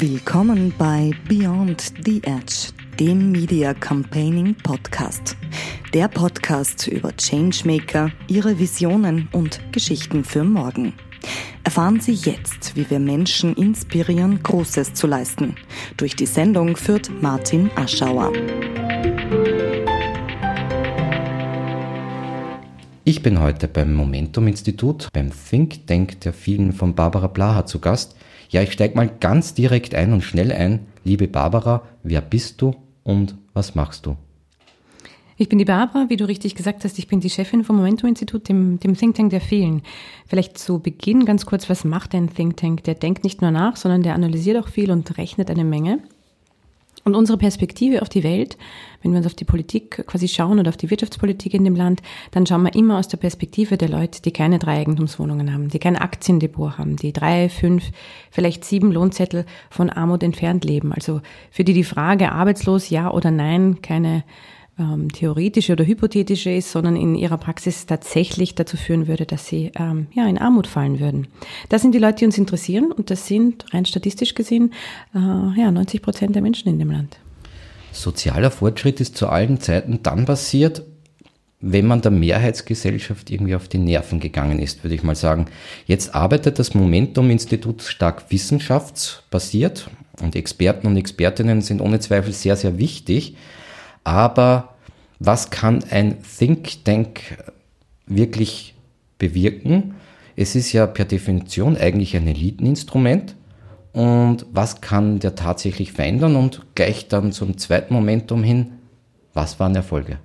Willkommen 0.00 0.72
bei 0.78 1.10
Beyond 1.28 1.92
the 2.06 2.22
Edge, 2.24 2.72
dem 2.98 3.32
Media 3.32 3.74
Campaigning 3.74 4.54
Podcast. 4.54 5.36
Der 5.92 6.08
Podcast 6.08 6.88
über 6.88 7.14
Changemaker, 7.14 8.10
ihre 8.26 8.58
Visionen 8.58 9.28
und 9.32 9.60
Geschichten 9.72 10.24
für 10.24 10.42
morgen. 10.42 10.94
Erfahren 11.64 12.00
Sie 12.00 12.14
jetzt, 12.14 12.76
wie 12.76 12.88
wir 12.88 12.98
Menschen 12.98 13.54
inspirieren, 13.56 14.42
Großes 14.42 14.94
zu 14.94 15.06
leisten. 15.06 15.56
Durch 15.98 16.16
die 16.16 16.24
Sendung 16.24 16.78
führt 16.78 17.10
Martin 17.20 17.70
Aschauer. 17.76 18.32
Ich 23.04 23.22
bin 23.22 23.38
heute 23.38 23.68
beim 23.68 23.92
Momentum 23.92 24.46
Institut, 24.46 25.08
beim 25.12 25.30
Think 25.50 25.86
Tank 25.86 26.22
der 26.22 26.32
vielen 26.32 26.72
von 26.72 26.94
Barbara 26.94 27.26
Blaha 27.26 27.66
zu 27.66 27.80
Gast. 27.80 28.16
Ja, 28.50 28.62
ich 28.62 28.72
steige 28.72 28.96
mal 28.96 29.08
ganz 29.08 29.54
direkt 29.54 29.94
ein 29.94 30.12
und 30.12 30.22
schnell 30.22 30.50
ein. 30.50 30.86
Liebe 31.04 31.28
Barbara, 31.28 31.82
wer 32.02 32.20
bist 32.20 32.60
du 32.60 32.74
und 33.04 33.36
was 33.54 33.76
machst 33.76 34.06
du? 34.06 34.16
Ich 35.36 35.48
bin 35.48 35.58
die 35.58 35.64
Barbara, 35.64 36.06
wie 36.08 36.16
du 36.16 36.26
richtig 36.26 36.56
gesagt 36.56 36.84
hast, 36.84 36.98
ich 36.98 37.06
bin 37.06 37.20
die 37.20 37.30
Chefin 37.30 37.62
vom 37.62 37.76
Momentum 37.76 38.08
Institut, 38.08 38.48
dem, 38.48 38.80
dem 38.80 38.96
Think 38.96 39.14
Tank 39.14 39.30
der 39.30 39.40
vielen. 39.40 39.82
Vielleicht 40.26 40.58
zu 40.58 40.80
Beginn 40.80 41.24
ganz 41.24 41.46
kurz, 41.46 41.70
was 41.70 41.84
macht 41.84 42.12
ein 42.12 42.28
Think 42.28 42.56
Tank? 42.56 42.82
Der 42.84 42.94
denkt 42.94 43.22
nicht 43.22 43.40
nur 43.40 43.52
nach, 43.52 43.76
sondern 43.76 44.02
der 44.02 44.14
analysiert 44.14 44.58
auch 44.58 44.68
viel 44.68 44.90
und 44.90 45.16
rechnet 45.16 45.48
eine 45.48 45.64
Menge. 45.64 46.00
Und 47.04 47.14
unsere 47.14 47.38
Perspektive 47.38 48.02
auf 48.02 48.08
die 48.08 48.22
Welt, 48.22 48.58
wenn 49.02 49.12
wir 49.12 49.18
uns 49.18 49.26
auf 49.26 49.34
die 49.34 49.44
Politik 49.44 50.06
quasi 50.06 50.28
schauen 50.28 50.58
oder 50.58 50.68
auf 50.68 50.76
die 50.76 50.90
Wirtschaftspolitik 50.90 51.54
in 51.54 51.64
dem 51.64 51.74
Land, 51.74 52.02
dann 52.30 52.46
schauen 52.46 52.62
wir 52.62 52.74
immer 52.74 52.98
aus 52.98 53.08
der 53.08 53.16
Perspektive 53.16 53.78
der 53.78 53.88
Leute, 53.88 54.20
die 54.20 54.32
keine 54.32 54.58
drei 54.58 54.78
Eigentumswohnungen 54.78 55.52
haben, 55.52 55.68
die 55.68 55.78
kein 55.78 55.96
Aktiendepot 55.96 56.78
haben, 56.78 56.96
die 56.96 57.12
drei, 57.12 57.48
fünf, 57.48 57.90
vielleicht 58.30 58.64
sieben 58.64 58.92
Lohnzettel 58.92 59.46
von 59.70 59.88
Armut 59.88 60.22
entfernt 60.22 60.64
leben. 60.64 60.92
Also 60.92 61.22
für 61.50 61.64
die 61.64 61.74
die 61.74 61.84
Frage 61.84 62.32
arbeitslos, 62.32 62.90
ja 62.90 63.10
oder 63.10 63.30
nein, 63.30 63.80
keine 63.80 64.24
ähm, 64.80 65.12
theoretische 65.12 65.74
oder 65.74 65.86
hypothetische 65.86 66.50
ist, 66.50 66.72
sondern 66.72 66.96
in 66.96 67.14
ihrer 67.14 67.38
Praxis 67.38 67.86
tatsächlich 67.86 68.54
dazu 68.54 68.76
führen 68.76 69.06
würde, 69.06 69.26
dass 69.26 69.46
sie 69.46 69.70
ähm, 69.76 70.06
ja 70.12 70.26
in 70.26 70.38
Armut 70.38 70.66
fallen 70.66 70.98
würden. 70.98 71.28
Das 71.68 71.82
sind 71.82 71.94
die 71.94 71.98
Leute, 71.98 72.20
die 72.20 72.24
uns 72.24 72.38
interessieren 72.38 72.90
und 72.90 73.10
das 73.10 73.26
sind 73.26 73.66
rein 73.72 73.84
statistisch 73.84 74.34
gesehen 74.34 74.72
äh, 75.14 75.18
ja 75.60 75.70
90 75.70 76.02
Prozent 76.02 76.34
der 76.34 76.42
Menschen 76.42 76.68
in 76.68 76.78
dem 76.78 76.90
Land. 76.90 77.18
Sozialer 77.92 78.50
Fortschritt 78.50 79.00
ist 79.00 79.16
zu 79.16 79.28
allen 79.28 79.60
Zeiten 79.60 80.00
dann 80.02 80.24
passiert, 80.24 80.82
wenn 81.60 81.86
man 81.86 82.00
der 82.00 82.10
Mehrheitsgesellschaft 82.10 83.30
irgendwie 83.30 83.54
auf 83.54 83.68
die 83.68 83.78
Nerven 83.78 84.18
gegangen 84.18 84.60
ist, 84.60 84.82
würde 84.82 84.94
ich 84.94 85.02
mal 85.02 85.14
sagen. 85.14 85.46
Jetzt 85.86 86.14
arbeitet 86.14 86.58
das 86.58 86.74
Momentum-Institut 86.74 87.82
stark 87.82 88.30
wissenschaftsbasiert 88.30 89.90
und 90.22 90.36
Experten 90.36 90.86
und 90.86 90.96
Expertinnen 90.96 91.60
sind 91.60 91.82
ohne 91.82 92.00
Zweifel 92.00 92.32
sehr, 92.32 92.56
sehr 92.56 92.78
wichtig. 92.78 93.36
Aber 94.04 94.69
was 95.20 95.50
kann 95.50 95.84
ein 95.90 96.16
Think 96.22 96.84
Tank 96.84 97.20
wirklich 98.06 98.74
bewirken? 99.18 99.94
Es 100.34 100.56
ist 100.56 100.72
ja 100.72 100.86
per 100.86 101.04
Definition 101.04 101.76
eigentlich 101.76 102.16
ein 102.16 102.26
Eliteninstrument. 102.26 103.36
Und 103.92 104.46
was 104.52 104.80
kann 104.80 105.18
der 105.18 105.34
tatsächlich 105.34 105.92
verändern? 105.92 106.36
Und 106.36 106.62
gleich 106.74 107.08
dann 107.08 107.32
zum 107.32 107.58
zweiten 107.58 107.92
Momentum 107.92 108.42
hin, 108.42 108.72
was 109.34 109.60
waren 109.60 109.76
Erfolge? 109.76 110.18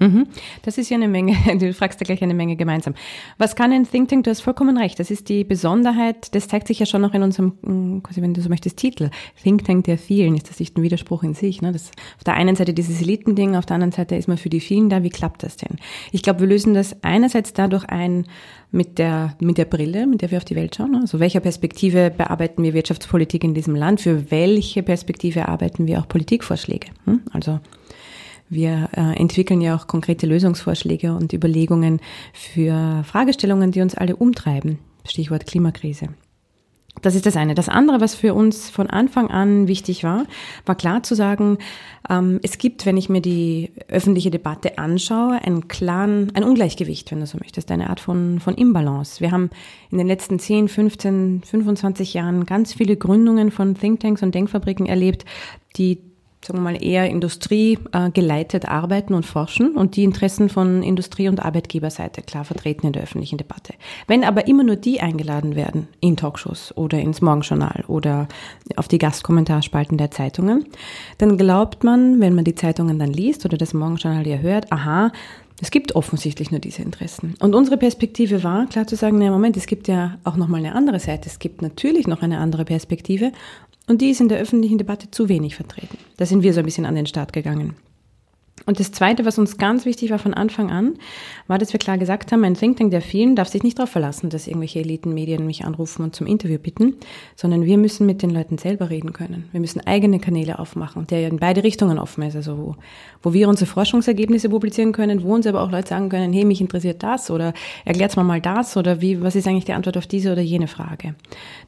Mhm. 0.00 0.26
Das 0.62 0.78
ist 0.78 0.90
ja 0.90 0.96
eine 0.96 1.08
Menge, 1.08 1.36
du 1.58 1.72
fragst 1.72 2.00
da 2.00 2.04
gleich 2.04 2.22
eine 2.22 2.34
Menge 2.34 2.56
gemeinsam. 2.56 2.94
Was 3.38 3.56
kann 3.56 3.72
ein 3.72 3.88
Think 3.88 4.08
Tank? 4.08 4.24
Du 4.24 4.30
hast 4.30 4.40
vollkommen 4.40 4.76
recht. 4.76 4.98
Das 4.98 5.10
ist 5.10 5.28
die 5.28 5.44
Besonderheit, 5.44 6.34
das 6.34 6.48
zeigt 6.48 6.68
sich 6.68 6.78
ja 6.78 6.86
schon 6.86 7.02
noch 7.02 7.14
in 7.14 7.22
unserem, 7.22 7.54
mm, 7.62 8.02
quasi 8.02 8.22
wenn 8.22 8.34
du 8.34 8.40
so 8.40 8.48
möchtest, 8.48 8.76
Titel. 8.76 9.10
Think 9.42 9.64
Tank 9.64 9.84
der 9.84 9.98
vielen. 9.98 10.34
Ist 10.34 10.50
das 10.50 10.60
nicht 10.60 10.76
ein 10.76 10.82
Widerspruch 10.82 11.22
in 11.22 11.34
sich? 11.34 11.62
Ne? 11.62 11.72
Das, 11.72 11.90
auf 12.16 12.24
der 12.24 12.34
einen 12.34 12.56
Seite 12.56 12.74
dieses 12.74 13.00
Elitending, 13.00 13.56
auf 13.56 13.66
der 13.66 13.74
anderen 13.74 13.92
Seite 13.92 14.16
ist 14.16 14.28
man 14.28 14.38
für 14.38 14.50
die 14.50 14.60
vielen 14.60 14.88
da. 14.88 15.02
Wie 15.02 15.10
klappt 15.10 15.42
das 15.42 15.56
denn? 15.56 15.78
Ich 16.12 16.22
glaube, 16.22 16.40
wir 16.40 16.46
lösen 16.46 16.74
das 16.74 16.96
einerseits 17.02 17.52
dadurch 17.52 17.84
ein, 17.84 18.26
mit 18.70 18.98
der, 18.98 19.36
mit 19.40 19.58
der 19.58 19.64
Brille, 19.64 20.06
mit 20.06 20.22
der 20.22 20.30
wir 20.30 20.38
auf 20.38 20.44
die 20.44 20.56
Welt 20.56 20.76
schauen. 20.76 20.94
Also 20.94 21.20
welcher 21.20 21.40
Perspektive 21.40 22.10
bearbeiten 22.10 22.62
wir 22.62 22.74
Wirtschaftspolitik 22.74 23.44
in 23.44 23.54
diesem 23.54 23.74
Land? 23.74 24.00
Für 24.00 24.30
welche 24.30 24.82
Perspektive 24.82 25.40
erarbeiten 25.40 25.86
wir 25.86 25.98
auch 25.98 26.08
Politikvorschläge? 26.08 26.88
Hm? 27.04 27.22
Also 27.32 27.60
wir 28.48 28.88
äh, 28.92 29.18
entwickeln 29.18 29.60
ja 29.60 29.76
auch 29.76 29.86
konkrete 29.86 30.26
Lösungsvorschläge 30.26 31.14
und 31.14 31.32
Überlegungen 31.32 32.00
für 32.32 33.02
Fragestellungen, 33.04 33.72
die 33.72 33.80
uns 33.80 33.94
alle 33.94 34.16
umtreiben. 34.16 34.78
Stichwort 35.04 35.46
Klimakrise. 35.46 36.08
Das 37.02 37.14
ist 37.14 37.26
das 37.26 37.36
eine. 37.36 37.54
Das 37.54 37.68
andere, 37.68 38.00
was 38.00 38.14
für 38.14 38.34
uns 38.34 38.70
von 38.70 38.88
Anfang 38.88 39.30
an 39.30 39.68
wichtig 39.68 40.04
war, 40.04 40.24
war 40.66 40.74
klar 40.74 41.02
zu 41.02 41.14
sagen, 41.14 41.58
ähm, 42.08 42.40
es 42.42 42.58
gibt, 42.58 42.86
wenn 42.86 42.96
ich 42.96 43.08
mir 43.08 43.20
die 43.20 43.70
öffentliche 43.88 44.30
Debatte 44.30 44.78
anschaue, 44.78 45.40
einen 45.42 45.68
klaren, 45.68 46.32
ein 46.34 46.44
Ungleichgewicht, 46.44 47.10
wenn 47.10 47.20
du 47.20 47.26
so 47.26 47.38
möchtest, 47.38 47.70
eine 47.70 47.90
Art 47.90 48.00
von, 48.00 48.40
von 48.40 48.54
Imbalance. 48.54 49.20
Wir 49.20 49.30
haben 49.30 49.50
in 49.90 49.98
den 49.98 50.06
letzten 50.06 50.38
10, 50.38 50.68
15, 50.68 51.42
25 51.44 52.14
Jahren 52.14 52.46
ganz 52.46 52.74
viele 52.74 52.96
Gründungen 52.96 53.50
von 53.50 53.74
Thinktanks 53.74 54.22
und 54.22 54.34
Denkfabriken 54.34 54.86
erlebt, 54.86 55.24
die 55.76 56.07
sagen 56.44 56.60
wir 56.60 56.72
mal, 56.72 56.82
eher 56.82 57.08
Industrie 57.10 57.78
äh, 57.92 58.66
arbeiten 58.66 59.14
und 59.14 59.26
forschen 59.26 59.76
und 59.76 59.96
die 59.96 60.04
Interessen 60.04 60.48
von 60.48 60.82
Industrie- 60.82 61.28
und 61.28 61.44
Arbeitgeberseite 61.44 62.22
klar 62.22 62.44
vertreten 62.44 62.86
in 62.86 62.92
der 62.92 63.02
öffentlichen 63.02 63.38
Debatte. 63.38 63.74
Wenn 64.06 64.24
aber 64.24 64.46
immer 64.46 64.62
nur 64.62 64.76
die 64.76 65.00
eingeladen 65.00 65.56
werden 65.56 65.88
in 66.00 66.16
Talkshows 66.16 66.76
oder 66.76 66.98
ins 66.98 67.20
Morgenjournal 67.20 67.84
oder 67.88 68.28
auf 68.76 68.88
die 68.88 68.98
Gastkommentarspalten 68.98 69.98
der 69.98 70.10
Zeitungen, 70.10 70.66
dann 71.18 71.36
glaubt 71.36 71.84
man, 71.84 72.20
wenn 72.20 72.34
man 72.34 72.44
die 72.44 72.54
Zeitungen 72.54 72.98
dann 72.98 73.12
liest 73.12 73.44
oder 73.44 73.56
das 73.56 73.74
Morgenjournal 73.74 74.26
ja 74.26 74.38
hört, 74.38 74.72
aha, 74.72 75.12
es 75.60 75.72
gibt 75.72 75.96
offensichtlich 75.96 76.52
nur 76.52 76.60
diese 76.60 76.82
Interessen. 76.82 77.34
Und 77.40 77.54
unsere 77.54 77.76
Perspektive 77.76 78.44
war, 78.44 78.66
klar 78.66 78.86
zu 78.86 78.94
sagen, 78.94 79.18
na 79.18 79.30
Moment, 79.30 79.56
es 79.56 79.66
gibt 79.66 79.88
ja 79.88 80.18
auch 80.22 80.36
nochmal 80.36 80.60
eine 80.60 80.74
andere 80.74 81.00
Seite. 81.00 81.28
Es 81.28 81.40
gibt 81.40 81.62
natürlich 81.62 82.06
noch 82.06 82.22
eine 82.22 82.38
andere 82.38 82.64
Perspektive. 82.64 83.32
Und 83.88 84.02
die 84.02 84.10
ist 84.10 84.20
in 84.20 84.28
der 84.28 84.38
öffentlichen 84.38 84.78
Debatte 84.78 85.10
zu 85.10 85.28
wenig 85.28 85.56
vertreten. 85.56 85.96
Da 86.18 86.26
sind 86.26 86.42
wir 86.42 86.52
so 86.52 86.60
ein 86.60 86.66
bisschen 86.66 86.86
an 86.86 86.94
den 86.94 87.06
Start 87.06 87.32
gegangen. 87.32 87.74
Und 88.66 88.80
das 88.80 88.92
Zweite, 88.92 89.24
was 89.24 89.38
uns 89.38 89.58
ganz 89.58 89.84
wichtig 89.84 90.10
war 90.10 90.18
von 90.18 90.34
Anfang 90.34 90.70
an, 90.70 90.94
war, 91.46 91.58
dass 91.58 91.72
wir 91.72 91.80
klar 91.80 91.98
gesagt 91.98 92.32
haben, 92.32 92.44
ein 92.44 92.54
Think 92.54 92.76
Tank 92.76 92.90
der 92.90 93.00
vielen 93.00 93.36
darf 93.36 93.48
sich 93.48 93.62
nicht 93.62 93.78
darauf 93.78 93.90
verlassen, 93.90 94.30
dass 94.30 94.46
irgendwelche 94.46 94.80
Elitenmedien 94.80 95.46
mich 95.46 95.64
anrufen 95.64 96.02
und 96.02 96.14
zum 96.14 96.26
Interview 96.26 96.58
bitten, 96.58 96.96
sondern 97.36 97.64
wir 97.64 97.78
müssen 97.78 98.06
mit 98.06 98.22
den 98.22 98.30
Leuten 98.30 98.58
selber 98.58 98.90
reden 98.90 99.12
können. 99.12 99.48
Wir 99.52 99.60
müssen 99.60 99.80
eigene 99.86 100.18
Kanäle 100.18 100.58
aufmachen, 100.58 101.06
der 101.06 101.28
in 101.28 101.38
beide 101.38 101.64
Richtungen 101.64 101.98
offen 101.98 102.22
ist. 102.22 102.36
Also 102.36 102.58
wo, 102.58 102.76
wo 103.22 103.32
wir 103.32 103.48
unsere 103.48 103.70
Forschungsergebnisse 103.70 104.48
publizieren 104.48 104.92
können, 104.92 105.22
wo 105.22 105.34
uns 105.34 105.46
aber 105.46 105.62
auch 105.62 105.70
Leute 105.70 105.88
sagen 105.88 106.08
können, 106.08 106.32
hey, 106.32 106.44
mich 106.44 106.60
interessiert 106.60 107.02
das 107.02 107.30
oder 107.30 107.52
erklärt 107.84 108.16
mal 108.16 108.24
mal 108.24 108.40
das 108.40 108.76
oder 108.76 109.00
wie, 109.00 109.20
was 109.22 109.36
ist 109.36 109.46
eigentlich 109.46 109.64
die 109.64 109.72
Antwort 109.72 109.96
auf 109.96 110.06
diese 110.06 110.32
oder 110.32 110.42
jene 110.42 110.68
Frage. 110.68 111.14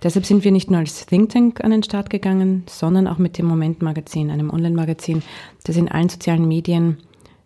Deshalb 0.02 0.26
sind 0.26 0.44
wir 0.44 0.52
nicht 0.52 0.70
nur 0.70 0.80
als 0.80 1.06
Think 1.06 1.30
Tank 1.30 1.62
an 1.62 1.70
den 1.70 1.82
Start 1.82 2.10
gegangen, 2.10 2.64
sondern 2.66 3.06
auch 3.06 3.18
mit 3.18 3.38
dem 3.38 3.46
Moment 3.46 3.82
Magazin, 3.82 4.30
einem 4.30 4.50
Online-Magazin, 4.50 5.22
das 5.64 5.76
in 5.76 5.88
allen 5.88 6.08
sozialen 6.08 6.48
Medien 6.48 6.79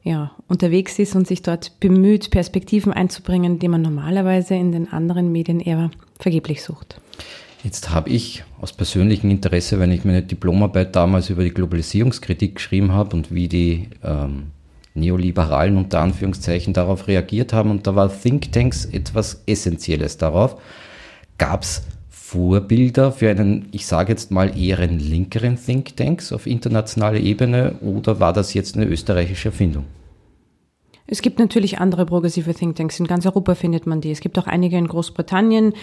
ja, 0.03 0.33
unterwegs 0.49 0.99
ist 0.99 1.17
und 1.17 1.27
sich 1.27 1.43
dort 1.43 1.81
bemüht, 1.81 2.31
Perspektiven 2.31 2.93
einzubringen, 2.93 3.59
die 3.59 3.69
man 3.69 3.83
normalerweise 3.83 4.55
in 4.55 4.71
den 4.71 4.93
anderen 4.93 5.33
Medien 5.33 5.61
eher 5.61 5.91
vergeblich 6.19 6.63
sucht. 6.63 7.01
Jetzt 7.65 7.91
habe 7.91 8.11
ich 8.11 8.45
aus 8.61 8.75
persönlichem 8.75 9.31
Interesse, 9.31 9.81
wenn 9.81 9.91
ich 9.91 10.05
meine 10.05 10.23
Diplomarbeit 10.23 10.95
damals 10.95 11.31
über 11.31 11.43
die 11.43 11.55
Globalisierungskritik 11.55 12.57
geschrieben 12.57 12.93
habe 12.93 13.17
und 13.17 13.35
wie 13.35 13.49
die 13.49 13.89
ähm, 14.05 14.49
Neoliberalen 14.93 15.79
unter 15.79 16.01
Anführungszeichen 16.01 16.75
darauf 16.75 17.09
reagiert 17.09 17.55
haben, 17.55 17.71
und 17.71 17.87
da 17.87 17.97
war 17.97 18.13
Thinktanks 18.13 18.85
etwas 18.85 19.43
Essentielles 19.47 20.19
darauf, 20.19 20.61
gab 21.39 21.63
es 21.63 21.83
Vorbilder 22.35 23.13
für 23.13 23.31
einen, 23.31 23.69
ich 23.71 23.87
sage 23.87 24.13
jetzt 24.13 24.33
mal, 24.33 24.59
eher 24.59 24.81
einen 24.81 24.99
linkeren 24.99 25.57
Think 25.57 25.97
Tanks 25.97 26.33
auf 26.33 26.49
internationaler 26.49 27.21
Ebene 27.21 27.77
oder 27.81 28.19
war 28.19 28.33
das 28.33 28.55
jetzt 28.55 28.77
eine 28.77 28.87
österreichische 28.87 29.49
Erfindung? 29.49 29.85
Es 31.07 31.23
gibt 31.23 31.39
natürlich 31.39 31.79
andere 31.79 32.07
progressive 32.07 32.53
Thinktanks. 32.55 32.99
In 32.99 33.07
ganz 33.07 33.25
Europa 33.25 33.55
findet 33.55 33.87
man 33.87 34.01
die. 34.01 34.11
Es 34.11 34.21
gibt 34.21 34.39
auch 34.39 34.47
einige 34.47 34.77
in 34.77 34.89
Großbritannien. 34.89 35.75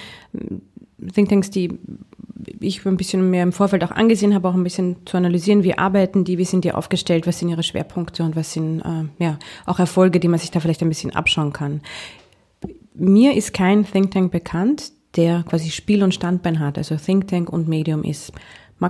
Thinktanks, 1.14 1.52
die 1.52 1.78
ich 2.60 2.86
ein 2.86 2.98
bisschen 2.98 3.30
mehr 3.30 3.44
im 3.44 3.54
Vorfeld 3.54 3.84
auch 3.84 3.92
angesehen 3.92 4.34
habe, 4.34 4.50
auch 4.50 4.56
ein 4.56 4.64
bisschen 4.64 4.98
zu 5.06 5.16
analysieren, 5.16 5.64
wie 5.64 5.78
arbeiten 5.78 6.26
die, 6.26 6.38
wie 6.38 6.46
sind 6.46 6.66
die 6.66 6.74
aufgestellt, 6.74 7.28
was 7.28 7.40
sind 7.40 7.50
ihre 7.50 7.64
Schwerpunkte 7.64 8.24
und 8.24 8.36
was 8.36 8.52
sind 8.52 8.82
äh, 8.82 9.24
ja 9.24 9.40
auch 9.66 9.80
Erfolge, 9.80 10.20
die 10.20 10.28
man 10.28 10.40
sich 10.40 10.52
da 10.52 10.60
vielleicht 10.60 10.82
ein 10.82 10.90
bisschen 10.90 11.16
abschauen 11.16 11.54
kann. 11.54 11.82
Mir 12.94 13.36
ist 13.36 13.54
kein 13.54 13.86
Think 13.86 14.12
Tank 14.12 14.32
bekannt, 14.32 14.92
der 15.16 15.44
quasi 15.44 15.70
Spiel 15.70 16.04
und 16.04 16.14
Standbein 16.14 16.60
hat, 16.60 16.78
also 16.78 16.96
Think 16.96 17.28
Tank 17.28 17.50
und 17.50 17.68
Medium 17.68 18.04
ist. 18.04 18.32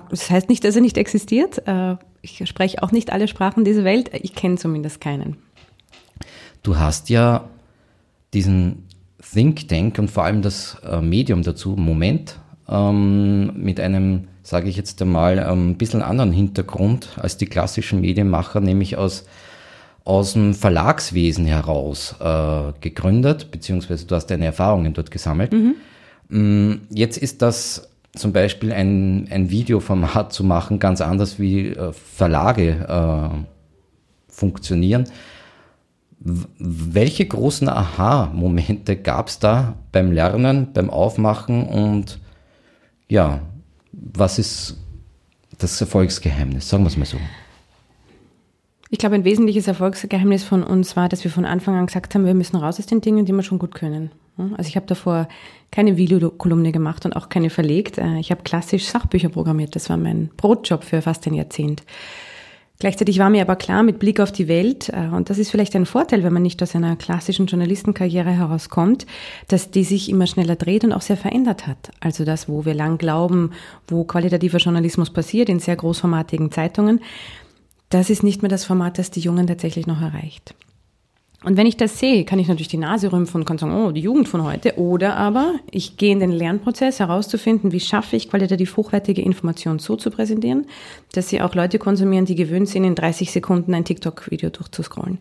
Das 0.09 0.29
heißt 0.29 0.49
nicht, 0.49 0.63
dass 0.63 0.75
er 0.75 0.81
nicht 0.81 0.97
existiert. 0.97 1.67
Äh, 1.67 1.97
ich 2.21 2.47
spreche 2.47 2.81
auch 2.81 2.91
nicht 2.91 3.11
alle 3.11 3.27
Sprachen 3.27 3.65
dieser 3.65 3.83
Welt. 3.83 4.11
Ich 4.13 4.35
kenne 4.35 4.55
zumindest 4.55 5.01
keinen. 5.01 5.37
Du 6.63 6.77
hast 6.77 7.09
ja 7.09 7.49
diesen 8.33 8.87
Think 9.33 9.67
Tank 9.67 9.97
und 9.99 10.09
vor 10.09 10.23
allem 10.23 10.41
das 10.41 10.77
äh, 10.83 11.01
Medium 11.01 11.43
dazu, 11.43 11.71
Moment, 11.71 12.39
ähm, 12.69 13.51
mit 13.55 13.79
einem, 13.79 14.27
sage 14.43 14.69
ich 14.69 14.77
jetzt 14.77 15.01
einmal, 15.01 15.39
ein 15.39 15.51
ähm, 15.51 15.75
bisschen 15.75 16.01
anderen 16.01 16.31
Hintergrund 16.31 17.09
als 17.17 17.37
die 17.37 17.45
klassischen 17.45 18.01
Medienmacher, 18.01 18.61
nämlich 18.61 18.97
aus, 18.97 19.25
aus 20.05 20.33
dem 20.33 20.53
Verlagswesen 20.53 21.45
heraus 21.45 22.15
äh, 22.19 22.73
gegründet, 22.79 23.51
beziehungsweise 23.51 24.05
du 24.05 24.15
hast 24.15 24.27
deine 24.27 24.45
Erfahrungen 24.45 24.93
dort 24.93 25.11
gesammelt. 25.11 25.51
Mhm. 25.51 25.75
Mm, 26.31 26.75
jetzt 26.89 27.17
ist 27.17 27.41
das 27.41 27.89
zum 28.15 28.33
Beispiel 28.33 28.71
ein, 28.71 29.27
ein 29.29 29.49
Videoformat 29.49 30.33
zu 30.33 30.43
machen 30.43 30.79
ganz 30.79 31.01
anders 31.01 31.39
wie 31.39 31.67
äh, 31.67 31.93
Verlage 31.93 32.87
äh, 32.87 33.37
funktionieren. 34.29 35.05
Welche 36.19 37.25
großen 37.25 37.67
Aha-Momente 37.67 38.95
gab 38.95 39.27
es 39.27 39.39
da 39.39 39.75
beim 39.91 40.11
Lernen, 40.11 40.71
beim 40.73 40.89
Aufmachen 40.89 41.67
und 41.67 42.19
ja, 43.09 43.41
was 43.91 44.39
ist 44.39 44.77
das 45.57 45.81
Erfolgsgeheimnis? 45.81 46.69
Sagen 46.69 46.83
wir 46.83 46.87
es 46.87 46.97
mal 46.97 47.05
so. 47.05 47.17
Ich 48.89 48.99
glaube, 48.99 49.15
ein 49.15 49.23
wesentliches 49.23 49.67
Erfolgsgeheimnis 49.67 50.43
von 50.43 50.63
uns 50.63 50.95
war, 50.95 51.09
dass 51.09 51.23
wir 51.23 51.31
von 51.31 51.45
Anfang 51.45 51.75
an 51.75 51.87
gesagt 51.87 52.13
haben, 52.13 52.25
wir 52.25 52.33
müssen 52.33 52.57
raus 52.57 52.79
aus 52.79 52.85
den 52.85 53.01
Dingen, 53.01 53.25
die 53.25 53.33
wir 53.33 53.43
schon 53.43 53.59
gut 53.59 53.73
können. 53.73 54.11
Also 54.37 54.67
ich 54.67 54.75
habe 54.75 54.85
davor 54.85 55.27
keine 55.71 55.97
Videokolumne 55.97 56.71
gemacht 56.71 57.05
und 57.05 57.15
auch 57.15 57.29
keine 57.29 57.49
verlegt. 57.49 57.97
Äh, 57.97 58.19
ich 58.19 58.31
habe 58.31 58.43
klassisch 58.43 58.85
Sachbücher 58.85 59.29
programmiert. 59.29 59.75
Das 59.75 59.89
war 59.89 59.97
mein 59.97 60.29
Brotjob 60.37 60.83
für 60.83 61.01
fast 61.01 61.27
ein 61.27 61.33
Jahrzehnt. 61.33 61.83
Gleichzeitig 62.81 63.19
war 63.19 63.29
mir 63.29 63.43
aber 63.43 63.57
klar, 63.57 63.83
mit 63.83 63.99
Blick 63.99 64.19
auf 64.19 64.31
die 64.31 64.47
Welt, 64.47 64.89
äh, 64.89 65.07
und 65.13 65.29
das 65.29 65.37
ist 65.37 65.51
vielleicht 65.51 65.75
ein 65.75 65.85
Vorteil, 65.85 66.23
wenn 66.23 66.33
man 66.33 66.41
nicht 66.41 66.63
aus 66.63 66.75
einer 66.75 66.95
klassischen 66.95 67.45
Journalistenkarriere 67.45 68.31
herauskommt, 68.31 69.05
dass 69.49 69.69
die 69.69 69.83
sich 69.83 70.09
immer 70.09 70.25
schneller 70.25 70.55
dreht 70.55 70.83
und 70.83 70.91
auch 70.91 71.01
sehr 71.01 71.15
verändert 71.15 71.67
hat. 71.67 71.91
Also 71.99 72.25
das, 72.25 72.49
wo 72.49 72.65
wir 72.65 72.73
lang 72.73 72.97
glauben, 72.97 73.51
wo 73.87 74.03
qualitativer 74.03 74.57
Journalismus 74.57 75.11
passiert, 75.11 75.47
in 75.47 75.59
sehr 75.59 75.75
großformatigen 75.75 76.49
Zeitungen, 76.51 77.01
das 77.89 78.09
ist 78.09 78.23
nicht 78.23 78.41
mehr 78.41 78.49
das 78.49 78.65
Format, 78.65 78.97
das 78.97 79.11
die 79.11 79.19
Jungen 79.19 79.45
tatsächlich 79.45 79.85
noch 79.85 80.01
erreicht. 80.01 80.55
Und 81.43 81.57
wenn 81.57 81.65
ich 81.65 81.75
das 81.75 81.97
sehe, 81.97 82.23
kann 82.23 82.37
ich 82.37 82.47
natürlich 82.47 82.67
die 82.67 82.77
Nase 82.77 83.11
rümpfen 83.11 83.41
und 83.41 83.45
kann 83.45 83.57
sagen, 83.57 83.73
oh, 83.73 83.91
die 83.91 84.01
Jugend 84.01 84.29
von 84.29 84.43
heute. 84.43 84.77
Oder 84.77 85.17
aber 85.17 85.55
ich 85.71 85.97
gehe 85.97 86.11
in 86.11 86.19
den 86.19 86.31
Lernprozess 86.31 86.99
herauszufinden, 86.99 87.71
wie 87.71 87.79
schaffe 87.79 88.15
ich 88.15 88.29
qualitativ 88.29 88.77
hochwertige 88.77 89.23
Informationen 89.23 89.79
so 89.79 89.95
zu 89.95 90.11
präsentieren, 90.11 90.67
dass 91.13 91.29
sie 91.29 91.41
auch 91.41 91.55
Leute 91.55 91.79
konsumieren, 91.79 92.25
die 92.25 92.35
gewöhnt 92.35 92.69
sind, 92.69 92.83
in 92.83 92.93
30 92.93 93.31
Sekunden 93.31 93.73
ein 93.73 93.85
TikTok-Video 93.85 94.51
durchzuscrollen. 94.51 95.17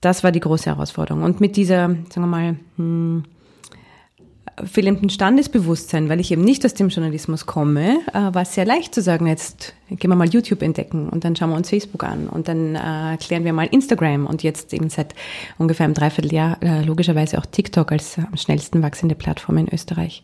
Das 0.00 0.22
war 0.22 0.30
die 0.30 0.40
große 0.40 0.66
Herausforderung. 0.66 1.24
Und 1.24 1.40
mit 1.40 1.56
dieser, 1.56 1.88
sagen 1.88 2.20
wir 2.20 2.26
mal, 2.26 2.56
hm, 2.76 3.24
fehlenden 4.64 5.10
Standesbewusstsein, 5.10 6.08
weil 6.08 6.20
ich 6.20 6.30
eben 6.30 6.42
nicht 6.42 6.64
aus 6.64 6.74
dem 6.74 6.88
Journalismus 6.88 7.44
komme, 7.44 7.98
äh, 8.12 8.34
war 8.34 8.42
es 8.42 8.54
sehr 8.54 8.64
leicht 8.64 8.94
zu 8.94 9.02
sagen, 9.02 9.26
jetzt 9.26 9.74
gehen 9.90 10.10
wir 10.10 10.16
mal 10.16 10.28
YouTube 10.28 10.62
entdecken 10.62 11.08
und 11.08 11.24
dann 11.24 11.36
schauen 11.36 11.50
wir 11.50 11.56
uns 11.56 11.68
Facebook 11.68 12.04
an 12.04 12.28
und 12.28 12.48
dann 12.48 12.74
äh, 12.74 13.18
klären 13.18 13.44
wir 13.44 13.52
mal 13.52 13.66
Instagram 13.66 14.26
und 14.26 14.42
jetzt 14.42 14.72
eben 14.72 14.88
seit 14.88 15.14
ungefähr 15.58 15.84
einem 15.84 15.94
Dreivierteljahr 15.94 16.62
äh, 16.62 16.82
logischerweise 16.82 17.38
auch 17.38 17.46
TikTok 17.46 17.92
als 17.92 18.18
am 18.18 18.36
schnellsten 18.36 18.82
wachsende 18.82 19.14
Plattform 19.14 19.58
in 19.58 19.72
Österreich. 19.72 20.22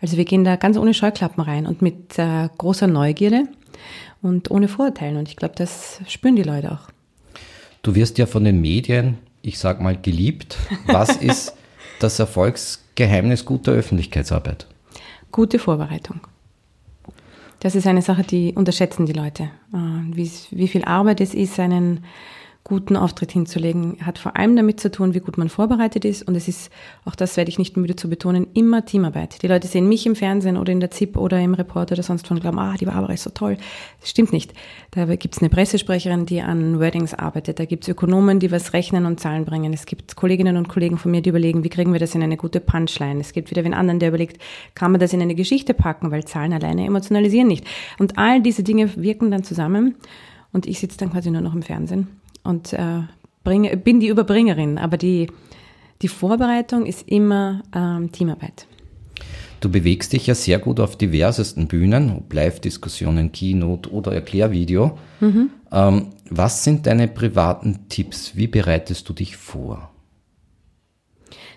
Also 0.00 0.16
wir 0.16 0.24
gehen 0.24 0.44
da 0.44 0.56
ganz 0.56 0.76
ohne 0.76 0.94
Scheuklappen 0.94 1.42
rein 1.42 1.66
und 1.66 1.82
mit 1.82 2.18
äh, 2.18 2.48
großer 2.56 2.86
Neugierde 2.86 3.48
und 4.22 4.50
ohne 4.50 4.68
Vorurteilen 4.68 5.16
und 5.16 5.28
ich 5.28 5.36
glaube, 5.36 5.54
das 5.56 6.00
spüren 6.06 6.36
die 6.36 6.44
Leute 6.44 6.72
auch. 6.72 6.88
Du 7.82 7.96
wirst 7.96 8.16
ja 8.18 8.26
von 8.26 8.44
den 8.44 8.60
Medien, 8.60 9.18
ich 9.42 9.58
sag 9.58 9.80
mal, 9.80 9.96
geliebt. 10.00 10.56
Was 10.86 11.16
ist 11.20 11.54
das 12.02 12.18
Erfolgsgeheimnis 12.18 13.44
guter 13.44 13.72
Öffentlichkeitsarbeit? 13.72 14.66
Gute 15.30 15.58
Vorbereitung. 15.58 16.20
Das 17.60 17.74
ist 17.74 17.86
eine 17.86 18.02
Sache, 18.02 18.22
die 18.22 18.52
unterschätzen 18.54 19.06
die 19.06 19.12
Leute. 19.12 19.44
Äh, 19.72 19.76
wie, 20.16 20.30
wie 20.50 20.68
viel 20.68 20.84
Arbeit 20.84 21.20
es 21.20 21.32
ist, 21.32 21.60
einen 21.60 22.04
guten 22.64 22.96
Auftritt 22.96 23.32
hinzulegen, 23.32 23.98
hat 24.02 24.18
vor 24.18 24.36
allem 24.36 24.54
damit 24.54 24.78
zu 24.78 24.90
tun, 24.90 25.14
wie 25.14 25.20
gut 25.20 25.36
man 25.36 25.48
vorbereitet 25.48 26.04
ist. 26.04 26.22
Und 26.22 26.36
es 26.36 26.46
ist, 26.46 26.70
auch 27.04 27.16
das 27.16 27.36
werde 27.36 27.48
ich 27.48 27.58
nicht 27.58 27.76
müde 27.76 27.96
zu 27.96 28.08
betonen, 28.08 28.46
immer 28.54 28.84
Teamarbeit. 28.84 29.42
Die 29.42 29.48
Leute 29.48 29.66
sehen 29.66 29.88
mich 29.88 30.06
im 30.06 30.14
Fernsehen 30.14 30.56
oder 30.56 30.72
in 30.72 30.78
der 30.78 30.92
ZIP 30.92 31.16
oder 31.16 31.40
im 31.40 31.54
Report 31.54 31.90
oder 31.90 32.04
sonst 32.04 32.28
von 32.28 32.38
glauben, 32.38 32.60
ah, 32.60 32.76
die 32.78 32.84
Barbara 32.86 33.12
ist 33.12 33.24
so 33.24 33.30
toll. 33.30 33.56
Das 34.00 34.10
stimmt 34.10 34.32
nicht. 34.32 34.54
Da 34.92 35.06
gibt 35.16 35.34
es 35.34 35.42
eine 35.42 35.50
Pressesprecherin, 35.50 36.24
die 36.24 36.40
an 36.40 36.78
Wordings 36.78 37.14
arbeitet. 37.14 37.58
Da 37.58 37.64
gibt 37.64 37.82
es 37.82 37.88
Ökonomen, 37.88 38.38
die 38.38 38.52
was 38.52 38.72
rechnen 38.72 39.06
und 39.06 39.18
Zahlen 39.18 39.44
bringen. 39.44 39.72
Es 39.72 39.84
gibt 39.84 40.14
Kolleginnen 40.14 40.56
und 40.56 40.68
Kollegen 40.68 40.98
von 40.98 41.10
mir, 41.10 41.20
die 41.20 41.30
überlegen, 41.30 41.64
wie 41.64 41.68
kriegen 41.68 41.92
wir 41.92 42.00
das 42.00 42.14
in 42.14 42.22
eine 42.22 42.36
gute 42.36 42.60
Punchline. 42.60 43.20
Es 43.20 43.32
gibt 43.32 43.50
wieder 43.50 43.64
einen 43.64 43.74
anderen, 43.74 43.98
der 43.98 44.10
überlegt, 44.10 44.40
kann 44.76 44.92
man 44.92 45.00
das 45.00 45.12
in 45.12 45.20
eine 45.20 45.34
Geschichte 45.34 45.74
packen, 45.74 46.12
weil 46.12 46.24
Zahlen 46.24 46.52
alleine 46.52 46.86
emotionalisieren 46.86 47.48
nicht. 47.48 47.66
Und 47.98 48.18
all 48.18 48.40
diese 48.40 48.62
Dinge 48.62 48.88
wirken 48.96 49.32
dann 49.32 49.42
zusammen. 49.42 49.96
Und 50.52 50.66
ich 50.66 50.78
sitze 50.78 50.98
dann 50.98 51.10
quasi 51.10 51.30
nur 51.30 51.40
noch 51.40 51.54
im 51.54 51.62
Fernsehen 51.62 52.21
und 52.44 52.72
äh, 52.72 53.02
bringe, 53.44 53.76
bin 53.76 54.00
die 54.00 54.08
Überbringerin. 54.08 54.78
Aber 54.78 54.96
die, 54.96 55.28
die 56.02 56.08
Vorbereitung 56.08 56.86
ist 56.86 57.08
immer 57.08 57.62
ähm, 57.74 58.12
Teamarbeit. 58.12 58.66
Du 59.60 59.70
bewegst 59.70 60.12
dich 60.12 60.26
ja 60.26 60.34
sehr 60.34 60.58
gut 60.58 60.80
auf 60.80 60.96
diversesten 60.96 61.68
Bühnen, 61.68 62.16
ob 62.16 62.32
Live-Diskussionen, 62.32 63.30
Keynote 63.30 63.92
oder 63.92 64.12
Erklärvideo. 64.12 64.98
Mhm. 65.20 65.50
Ähm, 65.70 66.06
was 66.28 66.64
sind 66.64 66.86
deine 66.86 67.06
privaten 67.06 67.88
Tipps? 67.88 68.34
Wie 68.34 68.48
bereitest 68.48 69.08
du 69.08 69.12
dich 69.12 69.36
vor? 69.36 69.91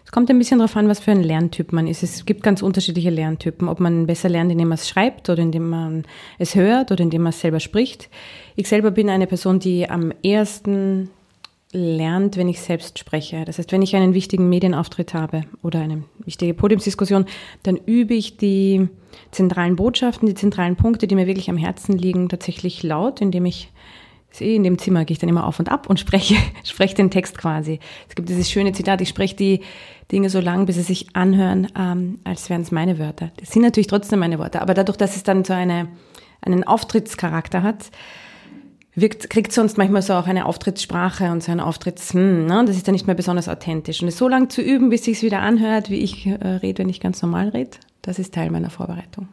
Es 0.06 0.12
kommt 0.12 0.30
ein 0.30 0.38
bisschen 0.38 0.60
darauf 0.60 0.78
an, 0.78 0.88
was 0.88 1.00
für 1.00 1.12
ein 1.12 1.24
Lerntyp 1.24 1.74
man 1.74 1.88
ist. 1.88 2.04
Es 2.04 2.25
gibt 2.25 2.44
ganz 2.44 2.62
unterschiedliche 2.62 3.10
Lerntypen, 3.10 3.68
ob 3.68 3.80
man 3.80 4.06
besser 4.06 4.30
lernt, 4.30 4.52
indem 4.52 4.69
man 4.69 4.78
es 4.78 4.88
schreibt 4.88 5.30
oder 5.30 5.42
indem 5.42 5.68
man 5.68 6.06
es 6.38 6.56
hört 6.56 6.92
oder 6.92 7.04
indem 7.04 7.24
man 7.24 7.31
es 7.31 7.42
selber 7.42 7.60
spricht. 7.60 8.10
Ich 8.56 8.69
selber 8.69 8.92
bin 8.92 9.10
eine 9.10 9.25
Person, 9.28 9.60
die 9.60 9.90
am 9.90 10.13
ersten 10.24 11.10
lernt, 11.72 12.38
wenn 12.38 12.48
ich 12.48 12.62
selbst 12.62 13.00
spreche. 13.00 13.44
Das 13.46 13.57
heißt, 13.57 13.72
wenn 13.72 13.81
ich 13.81 13.96
einen 13.96 14.13
wichtigen 14.13 14.48
Medienauftritt 14.48 15.13
habe 15.13 15.42
oder 15.63 15.81
eine 15.81 16.04
wichtige 16.19 16.54
Podiumsdiskussion, 16.54 17.25
dann 17.63 17.75
übe 17.75 18.13
ich 18.13 18.38
die 18.38 18.88
zentralen 19.31 19.75
Botschaften, 19.75 20.28
die 20.28 20.36
zentralen 20.36 20.75
Punkte, 20.75 21.08
die 21.08 21.16
mir 21.16 21.28
wirklich 21.28 21.50
am 21.50 21.58
Herzen 21.58 21.98
liegen, 21.98 22.30
tatsächlich 22.30 22.84
laut, 22.84 23.22
indem 23.22 23.46
ich 23.46 23.72
in 24.42 24.64
dem 24.64 24.78
Zimmer 24.78 25.06
gehe 25.06 25.14
ich 25.14 25.20
dann 25.20 25.30
immer 25.30 25.46
auf 25.46 25.60
und 25.60 25.70
ab 25.70 25.90
und 25.90 26.00
spreche, 26.00 26.36
spreche 26.64 26.96
den 26.96 27.12
Text 27.12 27.38
quasi. 27.38 27.80
Es 28.10 28.16
gibt 28.16 28.30
dieses 28.30 28.50
schöne 28.50 28.74
Zitat, 28.74 29.02
ich 29.02 29.10
spreche 29.10 29.36
die 29.36 29.62
Dinge 30.12 30.30
so 30.30 30.40
lang, 30.40 30.66
bis 30.66 30.76
sie 30.76 30.84
sich 30.84 31.16
anhören, 31.16 31.68
ähm, 31.78 32.20
als 32.24 32.50
wären 32.50 32.62
es 32.62 32.72
meine 32.72 33.00
Wörter. 33.00 33.32
Das 33.38 33.51
sind 33.51 33.63
natürlich 33.63 33.88
trotzdem 33.88 34.20
meine 34.20 34.39
Worte, 34.39 34.62
aber 34.62 34.74
dadurch, 34.74 34.98
dass 34.98 35.15
es 35.15 35.24
dann 35.24 35.44
so 35.44 35.54
eine, 35.54 35.88
einen 36.42 36.63
Auftrittscharakter 36.63 37.63
hat, 37.63 37.89
wirkt, 38.96 39.30
kriegt 39.30 39.51
sonst 39.51 39.77
manchmal 39.77 40.01
so 40.01 40.13
auch 40.13 40.27
eine 40.27 40.46
Auftrittssprache 40.46 41.32
und 41.32 41.44
so 41.44 41.51
ein 41.51 41.60
Auftritts, 41.60 42.13
hm, 42.13 42.46
ne? 42.46 42.63
das 42.65 42.77
ist 42.77 42.88
dann 42.88 42.94
nicht 42.94 43.08
mehr 43.08 43.15
besonders 43.15 43.50
authentisch. 43.50 44.01
Und 44.01 44.08
es 44.08 44.18
so 44.18 44.27
lange 44.27 44.48
zu 44.48 44.62
üben, 44.62 44.89
bis 44.89 45.04
sich 45.06 45.22
wieder 45.22 45.42
anhört, 45.42 45.89
wie 45.89 46.00
ich 46.00 46.25
äh, 46.25 46.34
rede, 46.34 46.80
wenn 46.80 46.89
ich 46.89 47.00
ganz 47.00 47.22
normal 47.22 47.50
rede, 47.50 47.72
das 48.01 48.20
ist 48.20 48.34
Teil 48.34 48.51
meiner 48.51 48.70
Vorbereitung. 48.70 49.27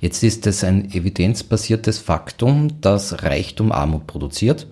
Jetzt 0.00 0.22
ist 0.22 0.46
es 0.46 0.62
ein 0.64 0.92
evidenzbasiertes 0.92 1.98
Faktum, 1.98 2.80
dass 2.80 3.22
Reichtum 3.22 3.72
Armut 3.72 4.06
produziert. 4.06 4.66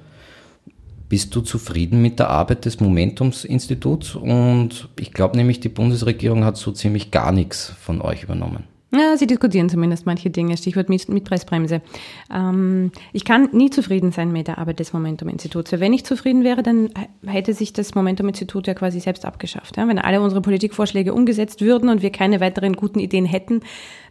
Bist 1.09 1.35
du 1.35 1.40
zufrieden 1.40 2.02
mit 2.02 2.18
der 2.18 2.30
Arbeit 2.30 2.64
des 2.64 2.80
Momentumsinstituts? 2.80 4.16
Und 4.16 4.88
ich 4.99 5.12
glaube 5.12 5.37
nämlich, 5.37 5.61
die 5.61 5.68
Bundesregierung 5.68 6.45
hat 6.45 6.56
so 6.56 6.73
ziemlich 6.73 7.11
gar 7.11 7.33
nichts 7.33 7.73
von 7.80 8.00
euch 8.00 8.25
übernommen. 8.25 8.64
Ja, 8.95 9.16
sie 9.16 9.26
diskutieren 9.26 9.68
zumindest 9.68 10.06
manche 10.06 10.30
Dinge, 10.30 10.56
Stichwort 10.56 10.88
Mietpreisbremse. 10.88 11.83
Ähm, 12.33 12.92
ich 13.12 13.25
kann 13.25 13.49
nie 13.52 13.68
zufrieden 13.68 14.12
sein 14.12 14.30
mit 14.30 14.47
der 14.47 14.59
Arbeit 14.59 14.78
des 14.78 14.92
Momentum-Instituts. 14.92 15.73
Wenn 15.73 15.92
ich 15.92 16.04
zufrieden 16.04 16.45
wäre, 16.45 16.62
dann 16.62 16.90
hätte 17.26 17.52
sich 17.52 17.73
das 17.73 17.95
Momentum-Institut 17.95 18.68
ja 18.68 18.75
quasi 18.75 19.00
selbst 19.00 19.25
abgeschafft. 19.25 19.76
Ja? 19.76 19.87
Wenn 19.88 19.99
alle 19.99 20.21
unsere 20.21 20.40
Politikvorschläge 20.40 21.12
umgesetzt 21.12 21.61
würden 21.61 21.88
und 21.88 22.00
wir 22.00 22.11
keine 22.11 22.40
weiteren 22.40 22.75
guten 22.75 23.00
Ideen 23.00 23.26
hätten, 23.26 23.61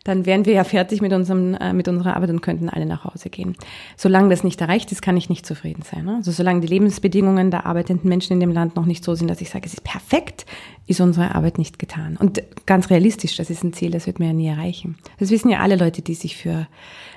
dann 0.05 0.27
wären 0.27 0.45
wir 0.45 0.53
ja 0.53 0.63
fertig 0.63 1.01
mit, 1.01 1.12
unserem, 1.13 1.55
äh, 1.55 1.74
mit 1.74 1.88
unserer 1.88 2.15
Arbeit 2.15 2.29
und 2.29 2.41
könnten 2.41 2.69
alle 2.69 2.85
nach 2.85 3.05
Hause 3.05 3.29
gehen. 3.29 3.57
Solange 3.97 4.29
das 4.29 4.43
nicht 4.43 4.62
erreicht 4.62 4.91
ist, 4.91 5.01
kann 5.01 5.17
ich 5.17 5.29
nicht 5.29 5.47
zufrieden 5.47 5.81
sein. 5.81 6.05
Ne? 6.05 6.17
Also 6.17 6.31
solange 6.31 6.62
die 6.62 6.67
Lebensbedingungen 6.67 7.50
der 7.50 7.65
arbeitenden 7.65 8.07
Menschen 8.07 8.33
in 8.33 8.39
dem 8.39 8.51
Land 8.51 8.75
noch 8.75 8.85
nicht 8.85 9.03
so 9.03 9.15
sind, 9.15 9.27
dass 9.27 9.41
ich 9.41 9.50
sage, 9.50 9.65
es 9.65 9.74
ist 9.74 9.83
perfekt, 9.83 10.45
ist 10.85 11.01
unsere 11.01 11.33
Arbeit 11.33 11.57
nicht 11.57 11.79
getan. 11.79 12.17
Und 12.17 12.43
ganz 12.67 12.91
realistisch, 12.91 13.35
das 13.35 13.50
ist 13.50 13.63
ein 13.63 13.74
Ziel, 13.74 13.89
das 13.89 14.05
wird 14.05 14.19
man 14.19 14.27
ja 14.27 14.33
nie 14.35 14.47
erreichen. 14.47 14.95
Das 15.17 15.31
wissen 15.31 15.50
ja 15.50 15.62
alle 15.62 15.75
Leute, 15.75 16.03
die 16.03 16.13
sich 16.13 16.38
für 16.38 16.67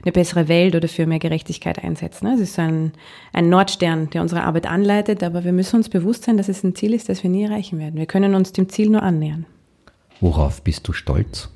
eine 0.03 0.13
bessere 0.13 0.49
Welt 0.49 0.75
oder 0.75 0.89
für 0.89 1.05
mehr 1.05 1.19
Gerechtigkeit 1.19 1.85
einsetzen. 1.85 2.27
Ne? 2.27 2.37
Es 2.37 2.41
ist 2.41 2.55
so 2.55 2.63
ein, 2.63 2.93
ein 3.35 3.51
Nordstern, 3.51 4.09
der 4.09 4.23
unsere 4.23 4.45
Arbeit 4.45 4.67
anleitet, 4.67 5.23
aber 5.23 5.45
wir 5.45 5.53
müssen 5.53 5.77
uns 5.77 5.91
bewusst 5.91 6.25
sein, 6.25 6.39
dass 6.39 6.49
es 6.49 6.65
ein 6.65 6.75
Ziel 6.75 6.95
ist, 6.95 7.11
das 7.11 7.23
wir 7.23 7.29
nie 7.29 7.43
erreichen 7.43 7.79
werden. 7.79 7.97
Wir 7.97 8.07
können 8.07 8.35
uns 8.35 8.53
dem 8.55 8.71
Ziel 8.71 8.89
nur 8.89 9.03
annähern. 9.03 9.45
Worauf 10.23 10.63
bist 10.63 10.89
du 10.89 10.95
stolz? 10.95 11.51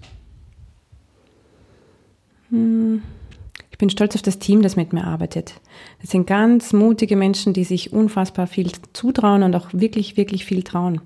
Ich 2.52 3.78
bin 3.78 3.90
stolz 3.90 4.14
auf 4.14 4.22
das 4.22 4.38
Team, 4.38 4.62
das 4.62 4.76
mit 4.76 4.92
mir 4.92 5.04
arbeitet. 5.04 5.54
Das 6.00 6.10
sind 6.10 6.26
ganz 6.26 6.72
mutige 6.72 7.16
Menschen, 7.16 7.52
die 7.52 7.64
sich 7.64 7.92
unfassbar 7.92 8.46
viel 8.46 8.70
zutrauen 8.92 9.42
und 9.42 9.56
auch 9.56 9.68
wirklich, 9.72 10.16
wirklich 10.16 10.44
viel 10.44 10.62
trauen. 10.62 11.00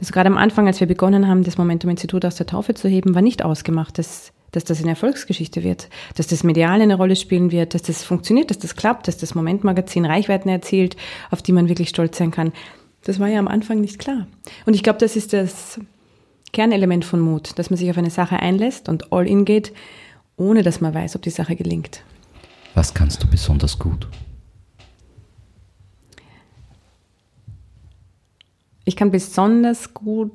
Also 0.00 0.12
gerade 0.12 0.28
am 0.28 0.36
Anfang, 0.36 0.66
als 0.66 0.80
wir 0.80 0.86
begonnen 0.86 1.28
haben, 1.28 1.44
das 1.44 1.58
Momentum-Institut 1.58 2.24
aus 2.24 2.34
der 2.36 2.46
Taufe 2.46 2.74
zu 2.74 2.88
heben, 2.88 3.14
war 3.14 3.22
nicht 3.22 3.44
ausgemacht, 3.44 3.98
dass 3.98 4.32
dass 4.52 4.64
das 4.64 4.80
eine 4.80 4.90
Erfolgsgeschichte 4.90 5.62
wird, 5.62 5.88
dass 6.16 6.26
das 6.26 6.42
medial 6.42 6.80
eine 6.80 6.96
Rolle 6.96 7.16
spielen 7.16 7.52
wird, 7.52 7.74
dass 7.74 7.82
das 7.82 8.02
funktioniert, 8.02 8.50
dass 8.50 8.58
das 8.58 8.74
klappt, 8.74 9.08
dass 9.08 9.16
das 9.16 9.34
Momentmagazin 9.34 10.04
Reichweiten 10.04 10.48
erzielt, 10.48 10.96
auf 11.30 11.42
die 11.42 11.52
man 11.52 11.68
wirklich 11.68 11.88
stolz 11.88 12.18
sein 12.18 12.30
kann. 12.30 12.52
Das 13.04 13.20
war 13.20 13.28
ja 13.28 13.38
am 13.38 13.48
Anfang 13.48 13.80
nicht 13.80 13.98
klar. 13.98 14.26
Und 14.66 14.74
ich 14.74 14.82
glaube, 14.82 14.98
das 14.98 15.16
ist 15.16 15.32
das 15.32 15.78
Kernelement 16.52 17.04
von 17.04 17.20
Mut, 17.20 17.58
dass 17.58 17.70
man 17.70 17.76
sich 17.76 17.90
auf 17.90 17.98
eine 17.98 18.10
Sache 18.10 18.40
einlässt 18.40 18.88
und 18.88 19.12
all 19.12 19.26
in 19.26 19.44
geht, 19.44 19.72
ohne 20.40 20.62
dass 20.62 20.80
man 20.80 20.94
weiß, 20.94 21.16
ob 21.16 21.22
die 21.22 21.30
Sache 21.30 21.54
gelingt. 21.54 22.02
Was 22.74 22.94
kannst 22.94 23.22
du 23.22 23.28
besonders 23.28 23.78
gut? 23.78 24.08
Ich 28.84 28.96
kann 28.96 29.10
besonders 29.10 29.92
gut 29.92 30.32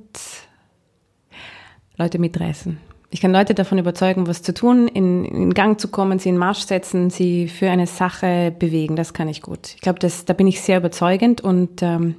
Leute 1.97 2.19
mitreißen. 2.19 2.77
Ich 3.09 3.21
kann 3.21 3.31
Leute 3.31 3.53
davon 3.53 3.77
überzeugen, 3.77 4.27
was 4.27 4.41
zu 4.43 4.53
tun, 4.53 4.87
in, 4.87 5.25
in 5.25 5.53
Gang 5.53 5.79
zu 5.79 5.87
kommen, 5.87 6.19
sie 6.19 6.29
in 6.29 6.37
Marsch 6.37 6.59
setzen, 6.59 7.09
sie 7.09 7.47
für 7.47 7.69
eine 7.69 7.87
Sache 7.87 8.53
bewegen. 8.57 8.95
Das 8.95 9.13
kann 9.13 9.27
ich 9.27 9.41
gut. 9.41 9.73
Ich 9.75 9.81
glaube, 9.81 9.99
da 9.99 10.33
bin 10.33 10.47
ich 10.47 10.61
sehr 10.61 10.77
überzeugend 10.77 11.41
und 11.41 11.81
ähm, 11.81 12.15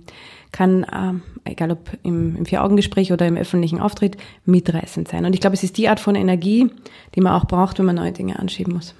kann, 0.53 0.87
ähm, 0.95 1.23
egal 1.45 1.73
ob 1.73 1.91
im, 2.03 2.37
im 2.37 2.47
Vier-Augen-Gespräch 2.47 3.13
oder 3.13 3.27
im 3.27 3.37
öffentlichen 3.37 3.81
Auftritt, 3.81 4.17
mitreißend 4.45 5.09
sein. 5.09 5.25
Und 5.25 5.35
ich 5.35 5.41
glaube, 5.41 5.55
es 5.55 5.63
ist 5.63 5.77
die 5.77 5.89
Art 5.89 6.01
von 6.01 6.15
Energie, 6.15 6.71
die 7.15 7.21
man 7.21 7.33
auch 7.33 7.47
braucht, 7.47 7.79
wenn 7.79 7.87
man 7.87 7.97
neue 7.97 8.13
Dinge 8.13 8.39
anschieben 8.39 8.75
muss. 8.75 8.95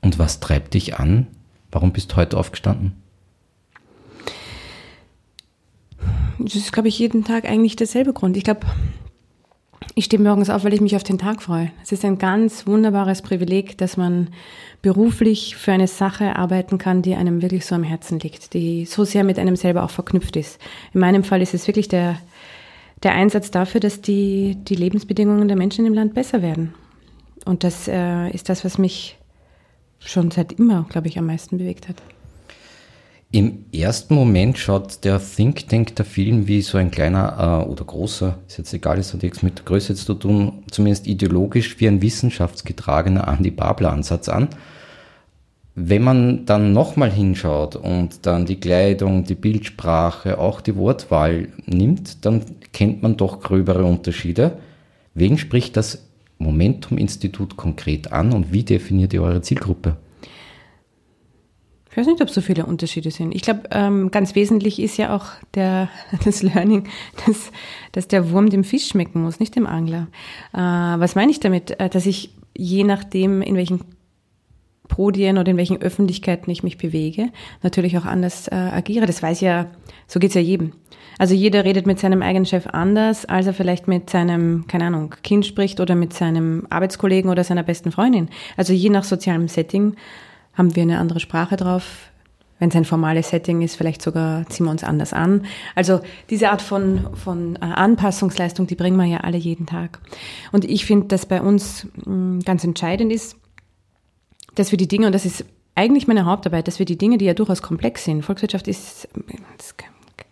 Und 0.00 0.18
was 0.18 0.40
treibt 0.40 0.74
dich 0.74 0.98
an? 0.98 1.26
Warum 1.70 1.92
bist 1.92 2.12
du 2.12 2.16
heute 2.16 2.36
aufgestanden? 2.36 2.92
Das 6.38 6.56
ist, 6.56 6.72
glaube 6.72 6.88
ich, 6.88 6.98
jeden 6.98 7.24
Tag 7.24 7.44
eigentlich 7.44 7.76
derselbe 7.76 8.12
Grund. 8.12 8.36
Ich 8.36 8.44
glaube, 8.44 8.66
ich 9.94 10.06
stehe 10.06 10.22
morgens 10.22 10.50
auf, 10.50 10.64
weil 10.64 10.74
ich 10.74 10.80
mich 10.80 10.96
auf 10.96 11.02
den 11.02 11.18
Tag 11.18 11.42
freue. 11.42 11.70
Es 11.82 11.92
ist 11.92 12.04
ein 12.04 12.18
ganz 12.18 12.66
wunderbares 12.66 13.22
Privileg, 13.22 13.78
dass 13.78 13.96
man 13.96 14.28
beruflich 14.80 15.56
für 15.56 15.72
eine 15.72 15.86
Sache 15.86 16.36
arbeiten 16.36 16.78
kann, 16.78 17.02
die 17.02 17.14
einem 17.14 17.42
wirklich 17.42 17.64
so 17.66 17.74
am 17.74 17.84
Herzen 17.84 18.18
liegt, 18.18 18.54
die 18.54 18.84
so 18.84 19.04
sehr 19.04 19.24
mit 19.24 19.38
einem 19.38 19.56
selber 19.56 19.84
auch 19.84 19.90
verknüpft 19.90 20.36
ist. 20.36 20.60
In 20.92 21.00
meinem 21.00 21.24
Fall 21.24 21.42
ist 21.42 21.54
es 21.54 21.66
wirklich 21.66 21.88
der, 21.88 22.18
der 23.02 23.12
Einsatz 23.12 23.50
dafür, 23.50 23.80
dass 23.80 24.00
die, 24.00 24.56
die 24.56 24.74
Lebensbedingungen 24.74 25.48
der 25.48 25.56
Menschen 25.56 25.86
im 25.86 25.94
Land 25.94 26.14
besser 26.14 26.42
werden. 26.42 26.74
Und 27.44 27.64
das 27.64 27.88
äh, 27.88 28.30
ist 28.30 28.48
das, 28.48 28.64
was 28.64 28.78
mich 28.78 29.18
schon 29.98 30.30
seit 30.30 30.52
immer, 30.52 30.86
glaube 30.88 31.08
ich, 31.08 31.18
am 31.18 31.26
meisten 31.26 31.58
bewegt 31.58 31.88
hat. 31.88 31.96
Im 33.34 33.64
ersten 33.72 34.14
Moment 34.14 34.58
schaut 34.58 35.04
der 35.04 35.18
Think 35.18 35.66
Tank 35.66 35.96
der 35.96 36.04
Film 36.04 36.48
wie 36.48 36.60
so 36.60 36.76
ein 36.76 36.90
kleiner 36.90 37.64
äh, 37.64 37.66
oder 37.66 37.82
großer, 37.82 38.36
ist 38.46 38.58
jetzt 38.58 38.74
egal, 38.74 38.98
es 38.98 39.14
hat 39.14 39.22
nichts 39.22 39.42
mit 39.42 39.64
Größe 39.64 39.94
zu 39.94 40.12
tun, 40.12 40.64
zumindest 40.70 41.06
ideologisch 41.06 41.80
wie 41.80 41.88
ein 41.88 42.02
wissenschaftsgetragener 42.02 43.26
Anti-Babler-Ansatz 43.26 44.28
an. 44.28 44.48
Wenn 45.74 46.02
man 46.02 46.44
dann 46.44 46.74
nochmal 46.74 47.10
hinschaut 47.10 47.74
und 47.74 48.26
dann 48.26 48.44
die 48.44 48.60
Kleidung, 48.60 49.24
die 49.24 49.34
Bildsprache, 49.34 50.38
auch 50.38 50.60
die 50.60 50.76
Wortwahl 50.76 51.48
nimmt, 51.64 52.26
dann 52.26 52.44
kennt 52.74 53.02
man 53.02 53.16
doch 53.16 53.40
gröbere 53.40 53.84
Unterschiede. 53.84 54.58
Wen 55.14 55.38
spricht 55.38 55.78
das 55.78 56.04
Momentum-Institut 56.36 57.56
konkret 57.56 58.12
an 58.12 58.34
und 58.34 58.52
wie 58.52 58.64
definiert 58.64 59.14
ihr 59.14 59.22
eure 59.22 59.40
Zielgruppe? 59.40 59.96
Ich 61.92 61.98
weiß 61.98 62.06
nicht, 62.06 62.22
ob 62.22 62.30
so 62.30 62.40
viele 62.40 62.64
Unterschiede 62.64 63.10
sind. 63.10 63.34
Ich 63.34 63.42
glaube, 63.42 63.64
ähm, 63.70 64.10
ganz 64.10 64.34
wesentlich 64.34 64.80
ist 64.80 64.96
ja 64.96 65.14
auch 65.14 65.26
der, 65.52 65.90
das 66.24 66.42
Learning, 66.42 66.88
dass, 67.26 67.52
dass 67.92 68.08
der 68.08 68.30
Wurm 68.30 68.48
dem 68.48 68.64
Fisch 68.64 68.88
schmecken 68.88 69.22
muss, 69.22 69.40
nicht 69.40 69.54
dem 69.54 69.66
Angler. 69.66 70.08
Äh, 70.54 70.58
was 70.58 71.14
meine 71.16 71.30
ich 71.30 71.38
damit? 71.38 71.78
Äh, 71.78 71.90
dass 71.90 72.06
ich 72.06 72.30
je 72.56 72.84
nachdem, 72.84 73.42
in 73.42 73.56
welchen 73.56 73.80
Podien 74.88 75.36
oder 75.36 75.50
in 75.50 75.58
welchen 75.58 75.82
Öffentlichkeiten 75.82 76.50
ich 76.50 76.62
mich 76.62 76.78
bewege, 76.78 77.28
natürlich 77.62 77.98
auch 77.98 78.06
anders 78.06 78.48
äh, 78.48 78.54
agiere. 78.54 79.04
Das 79.04 79.22
weiß 79.22 79.42
ja, 79.42 79.70
so 80.06 80.18
geht's 80.18 80.34
ja 80.34 80.40
jedem. 80.40 80.72
Also 81.18 81.34
jeder 81.34 81.64
redet 81.64 81.86
mit 81.86 81.98
seinem 81.98 82.22
eigenen 82.22 82.46
Chef 82.46 82.66
anders, 82.68 83.26
als 83.26 83.46
er 83.46 83.52
vielleicht 83.52 83.86
mit 83.86 84.08
seinem, 84.08 84.66
keine 84.66 84.86
Ahnung, 84.86 85.14
Kind 85.22 85.44
spricht 85.44 85.78
oder 85.78 85.94
mit 85.94 86.14
seinem 86.14 86.66
Arbeitskollegen 86.70 87.30
oder 87.30 87.44
seiner 87.44 87.62
besten 87.62 87.92
Freundin. 87.92 88.30
Also 88.56 88.72
je 88.72 88.88
nach 88.88 89.04
sozialem 89.04 89.48
Setting 89.48 89.94
haben 90.54 90.74
wir 90.74 90.82
eine 90.82 90.98
andere 90.98 91.20
Sprache 91.20 91.56
drauf. 91.56 92.08
Wenn 92.58 92.68
es 92.68 92.76
ein 92.76 92.84
formales 92.84 93.30
Setting 93.30 93.60
ist, 93.60 93.74
vielleicht 93.74 94.02
sogar 94.02 94.48
ziehen 94.48 94.66
wir 94.66 94.70
uns 94.70 94.84
anders 94.84 95.12
an. 95.12 95.46
Also 95.74 96.00
diese 96.30 96.50
Art 96.50 96.62
von, 96.62 97.08
von 97.16 97.56
äh, 97.56 97.58
Anpassungsleistung, 97.60 98.68
die 98.68 98.76
bringen 98.76 98.96
wir 98.96 99.04
ja 99.04 99.18
alle 99.18 99.36
jeden 99.36 99.66
Tag. 99.66 99.98
Und 100.52 100.64
ich 100.64 100.84
finde, 100.84 101.08
dass 101.08 101.26
bei 101.26 101.42
uns 101.42 101.88
mm, 102.04 102.38
ganz 102.40 102.62
entscheidend 102.62 103.12
ist, 103.12 103.36
dass 104.54 104.70
wir 104.70 104.76
die 104.76 104.86
Dinge, 104.86 105.06
und 105.06 105.12
das 105.12 105.26
ist 105.26 105.44
eigentlich 105.74 106.06
meine 106.06 106.24
Hauptarbeit, 106.24 106.68
dass 106.68 106.78
wir 106.78 106.86
die 106.86 106.98
Dinge, 106.98 107.18
die 107.18 107.24
ja 107.24 107.34
durchaus 107.34 107.62
komplex 107.62 108.04
sind, 108.04 108.22
Volkswirtschaft 108.22 108.68
ist, 108.68 109.08
ist 109.58 109.74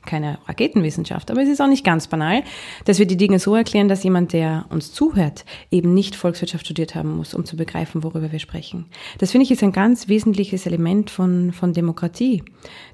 keine 0.05 0.39
Raketenwissenschaft, 0.47 1.31
aber 1.31 1.43
es 1.43 1.49
ist 1.49 1.61
auch 1.61 1.69
nicht 1.69 1.85
ganz 1.85 2.07
banal, 2.07 2.43
dass 2.85 2.99
wir 2.99 3.07
die 3.07 3.17
Dinge 3.17 3.39
so 3.39 3.55
erklären, 3.55 3.89
dass 3.89 4.03
jemand, 4.03 4.33
der 4.33 4.67
uns 4.71 4.93
zuhört, 4.93 5.45
eben 5.71 5.95
nicht 5.95 6.17
Volkswirtschaft 6.17 6.65
studiert 6.65 6.95
haben 6.95 7.17
muss, 7.17 7.35
um 7.35 7.45
zu 7.45 7.57
begreifen, 7.57 8.03
worüber 8.03 8.33
wir 8.33 8.39
sprechen. 8.39 8.87
Das 9.19 9.31
finde 9.33 9.45
ich 9.45 9.51
ist 9.51 9.63
ein 9.63 9.73
ganz 9.73 10.09
wesentliches 10.09 10.67
Element 10.67 11.11
von, 11.11 11.53
von 11.53 11.73
Demokratie. 11.73 12.43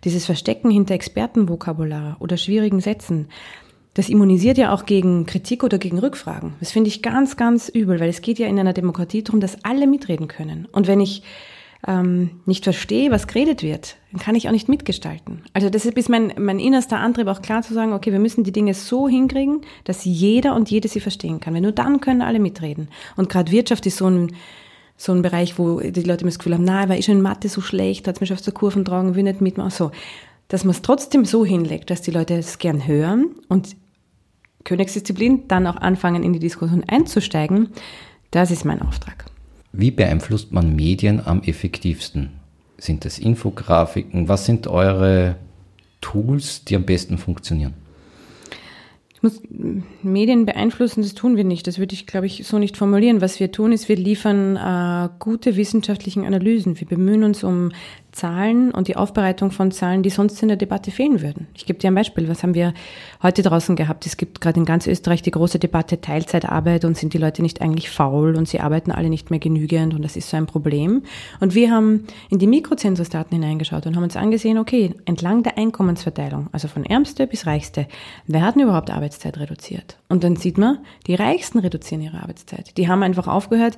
Dieses 0.05 0.27
Verstecken 0.27 0.71
hinter 0.71 0.95
Expertenvokabular 0.95 2.17
oder 2.21 2.37
schwierigen 2.37 2.81
Sätzen. 2.81 3.29
Das 3.95 4.11
immunisiert 4.11 4.59
ja 4.59 4.75
auch 4.75 4.85
gegen 4.85 5.25
Kritik 5.25 5.65
oder 5.65 5.79
gegen 5.79 5.99
Rückfragen. 5.99 6.53
Das 6.61 6.71
finde 6.71 6.89
ich 6.89 7.01
ganz, 7.01 7.37
ganz 7.37 7.71
übel, 7.71 7.99
weil 7.99 8.11
es 8.11 8.21
geht 8.21 8.39
ja 8.39 8.47
in 8.47 8.59
einer 8.59 8.75
Demokratie 8.75 9.23
darum, 9.23 9.41
dass 9.41 9.65
alle 9.65 9.87
mitreden 9.87 10.29
können. 10.29 10.69
Und 10.71 10.87
wenn 10.87 11.01
ich 11.01 11.23
ähm, 11.87 12.41
nicht 12.47 12.65
verstehe, 12.65 13.11
was 13.11 13.27
geredet 13.27 13.63
wird, 13.63 13.97
dann 14.13 14.21
kann 14.21 14.35
ich 14.35 14.49
auch 14.49 14.53
nicht 14.53 14.69
mitgestalten. 14.69 15.43
Also 15.53 15.71
das 15.71 15.85
ist 15.85 16.09
mein, 16.09 16.33
mein 16.39 16.59
innerster 16.59 16.99
Antrieb, 16.99 17.27
auch 17.27 17.43
klar 17.43 17.63
zu 17.63 17.75
sagen, 17.75 17.93
okay, 17.93 18.13
wir 18.13 18.19
müssen 18.19 18.45
die 18.45 18.53
Dinge 18.53 18.75
so 18.75 19.09
hinkriegen, 19.09 19.63
dass 19.85 20.05
jeder 20.05 20.55
und 20.55 20.71
jede 20.71 20.89
sie 20.89 21.01
verstehen 21.01 21.41
kann. 21.41 21.55
Weil 21.55 21.61
nur 21.61 21.73
dann 21.73 22.01
können 22.01 22.23
alle 22.23 22.39
mitreden. 22.39 22.89
Und 23.17 23.29
gerade 23.29 23.53
Wirtschaft 23.53 23.87
ist 23.87 23.99
so 23.99 24.09
ein, 24.09 24.33
so 24.97 25.13
ein 25.13 25.23
Bereich, 25.23 25.59
wo 25.59 25.81
die 25.81 26.03
Leute 26.03 26.23
immer 26.23 26.31
das 26.31 26.39
Gefühl 26.39 26.55
haben, 26.55 26.65
na, 26.65 26.89
weil 26.89 26.99
ich 26.99 27.05
schon 27.05 27.17
in 27.17 27.23
Mathe 27.23 27.49
so 27.49 27.61
schlecht, 27.61 28.09
hat 28.09 28.17
es 28.17 28.21
mich 28.21 28.33
auf 28.33 28.41
der 28.41 28.55
Kurven 28.55 28.85
tragen, 28.85 29.15
will 29.15 29.25
nicht 29.25 29.41
mitmachen. 29.41 29.71
So, 29.71 29.91
dass 30.49 30.65
man 30.65 30.71
es 30.73 30.83
trotzdem 30.83 31.25
so 31.25 31.45
hinlegt, 31.45 31.91
dass 31.91 32.03
die 32.03 32.11
Leute 32.11 32.35
es 32.35 32.59
gern 32.59 32.87
hören 32.87 33.31
und 33.49 33.77
Königsdisziplin 34.65 35.47
dann 35.49 35.67
auch 35.67 35.77
anfangen, 35.77 36.23
in 36.23 36.33
die 36.33 36.39
Diskussion 36.39 36.85
einzusteigen, 36.87 37.69
das 38.31 38.51
ist 38.51 38.65
mein 38.65 38.83
Auftrag. 38.83 39.27
Wie 39.79 39.91
beeinflusst 39.91 40.53
man 40.53 40.75
Medien 40.75 41.21
am 41.25 41.43
effektivsten? 41.43 42.31
Sind 42.79 43.05
es 43.05 43.19
Infografiken? 43.19 44.27
Was 44.29 44.47
sind 44.47 44.67
eure 44.67 45.37
Tools, 46.01 46.65
die 46.65 46.77
am 46.77 46.85
besten 46.85 47.19
funktionieren? 47.19 47.75
Muss 49.23 49.41
Medien 50.03 50.47
beeinflussen, 50.47 51.03
das 51.03 51.15
tun 51.15 51.37
wir 51.37 51.45
nicht. 51.45 51.67
Das 51.67 51.79
würde 51.79 51.95
ich, 51.95 52.07
glaube 52.07 52.27
ich, 52.27 52.47
so 52.47 52.59
nicht 52.59 52.77
formulieren. 52.77 53.21
Was 53.21 53.41
wir 53.41 53.51
tun, 53.51 53.73
ist, 53.73 53.89
wir 53.89 53.97
liefern 53.97 54.57
äh, 54.57 55.09
gute 55.19 55.57
wissenschaftliche 55.57 56.21
Analysen. 56.21 56.79
Wir 56.79 56.87
bemühen 56.87 57.25
uns 57.25 57.43
um 57.43 57.73
Zahlen 58.17 58.73
und 58.73 58.89
die 58.89 58.97
Aufbereitung 58.97 59.51
von 59.51 59.71
Zahlen, 59.71 60.03
die 60.03 60.09
sonst 60.09 60.41
in 60.41 60.49
der 60.49 60.57
Debatte 60.57 60.91
fehlen 60.91 61.21
würden. 61.21 61.49
Ich 61.55 61.67
gebe 61.67 61.79
dir 61.79 61.89
ein 61.89 61.95
Beispiel. 61.95 62.29
Was 62.29 62.43
haben 62.43 62.55
wir 62.55 62.73
heute 63.23 63.43
draußen 63.43 63.77
gehabt? 63.77 64.07
Es 64.07 64.17
gibt 64.17 64.41
gerade 64.41 64.59
in 64.59 64.65
ganz 64.65 64.87
Österreich 64.87 65.21
die 65.21 65.31
große 65.31 65.59
Debatte 65.59 66.01
Teilzeitarbeit 66.01 66.87
und 66.87 66.97
sind 66.97 67.13
die 67.13 67.19
Leute 67.19 67.43
nicht 67.43 67.61
eigentlich 67.61 67.91
faul 67.91 68.35
und 68.37 68.49
sie 68.49 68.61
arbeiten 68.61 68.91
alle 68.91 69.11
nicht 69.11 69.31
mehr 69.31 69.39
genügend 69.39 69.93
und 69.93 70.03
das 70.03 70.17
ist 70.17 70.31
so 70.31 70.39
ein 70.39 70.47
Problem. 70.47 71.03
Und 71.41 71.55
wir 71.55 71.71
haben 71.71 72.07
in 72.31 72.39
die 72.39 72.47
Mikrozensusdaten 72.47 73.39
hineingeschaut 73.39 73.87
und 73.87 73.97
haben 73.97 74.05
uns 74.05 74.17
angesehen, 74.17 74.57
okay, 74.57 74.95
entlang 75.05 75.43
der 75.43 75.59
Einkommensverteilung, 75.59 76.49
also 76.53 76.69
von 76.69 76.85
Ärmste 76.85 77.27
bis 77.27 77.47
Reichste, 77.47 77.87
wer 78.27 78.43
hat 78.43 78.55
denn 78.55 78.63
überhaupt 78.63 78.91
Arbeitszeit 78.91 79.39
reduziert? 79.39 79.99
Und 80.09 80.25
dann 80.25 80.37
sieht 80.37 80.57
man, 80.57 80.79
die 81.07 81.15
Reichsten 81.15 81.59
reduzieren 81.59 82.03
ihre 82.03 82.23
Arbeitszeit. 82.23 82.79
Die 82.79 82.89
haben 82.89 83.03
einfach 83.03 83.29
aufgehört, 83.29 83.77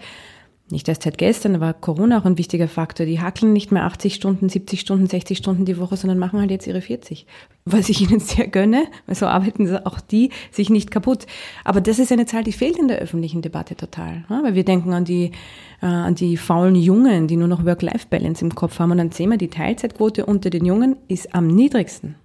nicht 0.70 0.88
erst 0.88 1.02
seit 1.02 1.16
gestern, 1.16 1.54
aber 1.54 1.72
Corona 1.72 2.18
auch 2.18 2.24
ein 2.24 2.36
wichtiger 2.36 2.68
Faktor. 2.68 3.06
Die 3.06 3.20
hackeln 3.20 3.52
nicht 3.52 3.72
mehr 3.72 3.84
80 3.84 4.14
Stunden, 4.14 4.48
70 4.48 4.80
Stunden, 4.80 5.06
60 5.06 5.38
Stunden 5.38 5.64
die 5.64 5.78
Woche, 5.78 5.96
sondern 5.96 6.18
machen 6.18 6.40
halt 6.40 6.50
jetzt 6.50 6.66
ihre 6.66 6.80
40. 6.80 7.26
Was 7.64 7.88
ich 7.88 8.00
ihnen 8.02 8.20
sehr 8.20 8.48
gönne, 8.48 8.84
weil 9.06 9.14
so 9.14 9.26
arbeiten 9.26 9.74
auch 9.78 10.00
die 10.00 10.30
sich 10.50 10.68
nicht 10.68 10.90
kaputt. 10.90 11.26
Aber 11.64 11.80
das 11.80 11.98
ist 11.98 12.12
eine 12.12 12.26
Zahl, 12.26 12.44
die 12.44 12.52
fehlt 12.52 12.78
in 12.78 12.88
der 12.88 12.98
öffentlichen 12.98 13.40
Debatte 13.40 13.76
total. 13.76 14.24
Weil 14.28 14.54
wir 14.54 14.64
denken 14.64 14.92
an 14.92 15.04
die, 15.04 15.32
äh, 15.80 15.86
an 15.86 16.14
die 16.14 16.36
faulen 16.36 16.76
Jungen, 16.76 17.28
die 17.28 17.36
nur 17.36 17.48
noch 17.48 17.64
Work-Life-Balance 17.64 18.44
im 18.44 18.54
Kopf 18.54 18.78
haben. 18.78 18.90
Und 18.90 18.98
dann 18.98 19.10
sehen 19.10 19.30
wir, 19.30 19.38
die 19.38 19.48
Teilzeitquote 19.48 20.26
unter 20.26 20.50
den 20.50 20.66
Jungen 20.66 20.96
ist 21.08 21.34
am 21.34 21.46
niedrigsten. 21.46 22.16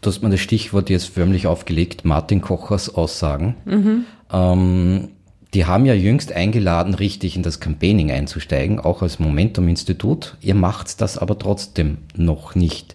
Du 0.00 0.10
hast 0.10 0.22
mir 0.22 0.30
das 0.30 0.40
Stichwort 0.40 0.90
jetzt 0.90 1.08
förmlich 1.08 1.48
aufgelegt, 1.48 2.04
Martin 2.04 2.40
Kochers 2.40 2.94
Aussagen. 2.94 3.56
Mhm. 3.64 4.04
Ähm, 4.32 5.08
die 5.54 5.64
haben 5.64 5.86
ja 5.86 5.94
jüngst 5.94 6.32
eingeladen, 6.32 6.94
richtig 6.94 7.36
in 7.36 7.42
das 7.42 7.60
Campaigning 7.60 8.10
einzusteigen, 8.10 8.80
auch 8.80 9.00
als 9.00 9.18
Momentum-Institut. 9.18 10.36
Ihr 10.40 10.54
macht 10.54 11.00
das 11.00 11.16
aber 11.16 11.38
trotzdem 11.38 11.98
noch 12.14 12.54
nicht. 12.54 12.94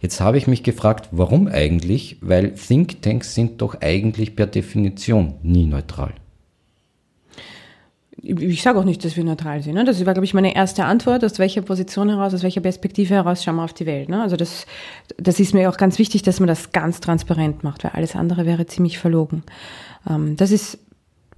Jetzt 0.00 0.20
habe 0.20 0.38
ich 0.38 0.46
mich 0.46 0.62
gefragt, 0.62 1.10
warum 1.10 1.46
eigentlich? 1.46 2.16
Weil 2.22 2.52
Thinktanks 2.54 3.34
sind 3.34 3.60
doch 3.60 3.82
eigentlich 3.82 4.34
per 4.34 4.46
Definition 4.46 5.34
nie 5.42 5.66
neutral. 5.66 6.14
ich 8.22 8.62
sage 8.62 8.78
auch 8.78 8.84
nicht, 8.84 9.04
dass 9.04 9.18
wir 9.18 9.24
neutral 9.24 9.62
sind. 9.62 9.74
Ne? 9.74 9.84
Das 9.84 10.04
war, 10.06 10.14
glaube 10.14 10.24
ich, 10.24 10.32
meine 10.32 10.54
erste 10.54 10.86
Antwort. 10.86 11.22
Aus 11.22 11.38
welcher 11.38 11.60
Position 11.60 12.08
heraus, 12.08 12.32
aus 12.32 12.42
welcher 12.42 12.62
Perspektive 12.62 13.12
heraus 13.12 13.44
schauen 13.44 13.56
wir 13.56 13.64
auf 13.64 13.74
die 13.74 13.84
Welt. 13.84 14.08
Ne? 14.08 14.22
Also 14.22 14.36
das, 14.36 14.64
das 15.18 15.38
ist 15.38 15.52
mir 15.52 15.68
auch 15.68 15.76
ganz 15.76 15.98
wichtig, 15.98 16.22
dass 16.22 16.40
man 16.40 16.46
das 16.46 16.72
ganz 16.72 17.00
transparent 17.00 17.62
macht, 17.62 17.84
weil 17.84 17.92
alles 17.92 18.16
andere 18.16 18.46
wäre 18.46 18.64
ziemlich 18.64 18.98
verlogen. 18.98 19.42
Ähm, 20.08 20.34
das 20.36 20.50
ist 20.50 20.78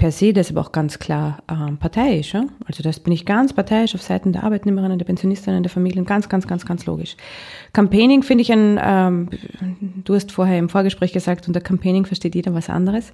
per 0.02 0.10
se 0.10 0.32
deshalb 0.32 0.56
auch 0.58 0.72
ganz 0.72 0.98
klar 0.98 1.44
ähm, 1.48 1.76
parteiisch. 1.76 2.34
Ja? 2.34 2.42
Also 2.66 2.82
das 2.82 2.98
bin 2.98 3.12
ich 3.12 3.24
ganz 3.24 3.52
parteiisch 3.52 3.94
auf 3.94 4.02
Seiten 4.02 4.32
der 4.32 4.42
Arbeitnehmerinnen, 4.42 4.98
der 4.98 5.06
Pensionistinnen, 5.06 5.62
der 5.62 5.70
Familien, 5.70 6.04
ganz, 6.04 6.28
ganz, 6.28 6.48
ganz, 6.48 6.66
ganz 6.66 6.86
logisch. 6.86 7.16
Campaigning 7.72 8.24
finde 8.24 8.42
ich 8.42 8.50
ein, 8.50 8.80
ähm, 8.82 9.28
du 10.02 10.16
hast 10.16 10.32
vorher 10.32 10.58
im 10.58 10.68
Vorgespräch 10.68 11.12
gesagt, 11.12 11.46
unter 11.46 11.60
Campaigning 11.60 12.04
versteht 12.04 12.34
jeder 12.34 12.52
was 12.52 12.68
anderes. 12.68 13.12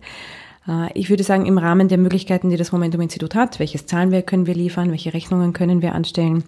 Äh, 0.67 0.91
ich 0.95 1.11
würde 1.11 1.25
sagen, 1.25 1.45
im 1.45 1.59
Rahmen 1.59 1.89
der 1.89 1.99
Möglichkeiten, 1.99 2.49
die 2.49 2.57
das 2.57 2.73
Momentum-Institut 2.73 3.35
hat, 3.35 3.59
welches 3.59 3.85
Zahlenwerk 3.85 4.27
können 4.27 4.47
wir 4.47 4.55
liefern, 4.55 4.91
welche 4.91 5.13
Rechnungen 5.13 5.53
können 5.53 5.83
wir 5.83 5.95
anstellen, 5.95 6.43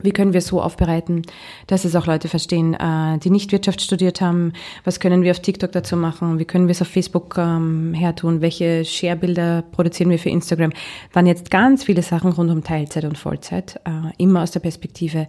wie 0.00 0.12
können 0.12 0.32
wir 0.32 0.40
so 0.40 0.62
aufbereiten, 0.62 1.22
dass 1.66 1.84
es 1.84 1.96
auch 1.96 2.06
Leute 2.06 2.28
verstehen, 2.28 2.74
äh, 2.74 3.18
die 3.18 3.30
nicht 3.30 3.50
Wirtschaft 3.52 3.80
studiert 3.80 4.20
haben? 4.20 4.52
Was 4.84 5.00
können 5.00 5.22
wir 5.22 5.32
auf 5.32 5.40
TikTok 5.40 5.72
dazu 5.72 5.96
machen? 5.96 6.38
Wie 6.38 6.44
können 6.44 6.68
wir 6.68 6.72
es 6.72 6.82
auf 6.82 6.88
Facebook 6.88 7.36
ähm, 7.36 7.94
hertun? 7.94 8.40
Welche 8.40 8.84
Share-Bilder 8.84 9.64
produzieren 9.72 10.10
wir 10.10 10.18
für 10.18 10.30
Instagram? 10.30 10.72
Waren 11.12 11.26
jetzt 11.26 11.50
ganz 11.50 11.84
viele 11.84 12.02
Sachen 12.02 12.32
rund 12.32 12.50
um 12.50 12.62
Teilzeit 12.62 13.04
und 13.04 13.18
Vollzeit, 13.18 13.80
äh, 13.84 14.12
immer 14.18 14.42
aus 14.42 14.52
der 14.52 14.60
Perspektive 14.60 15.26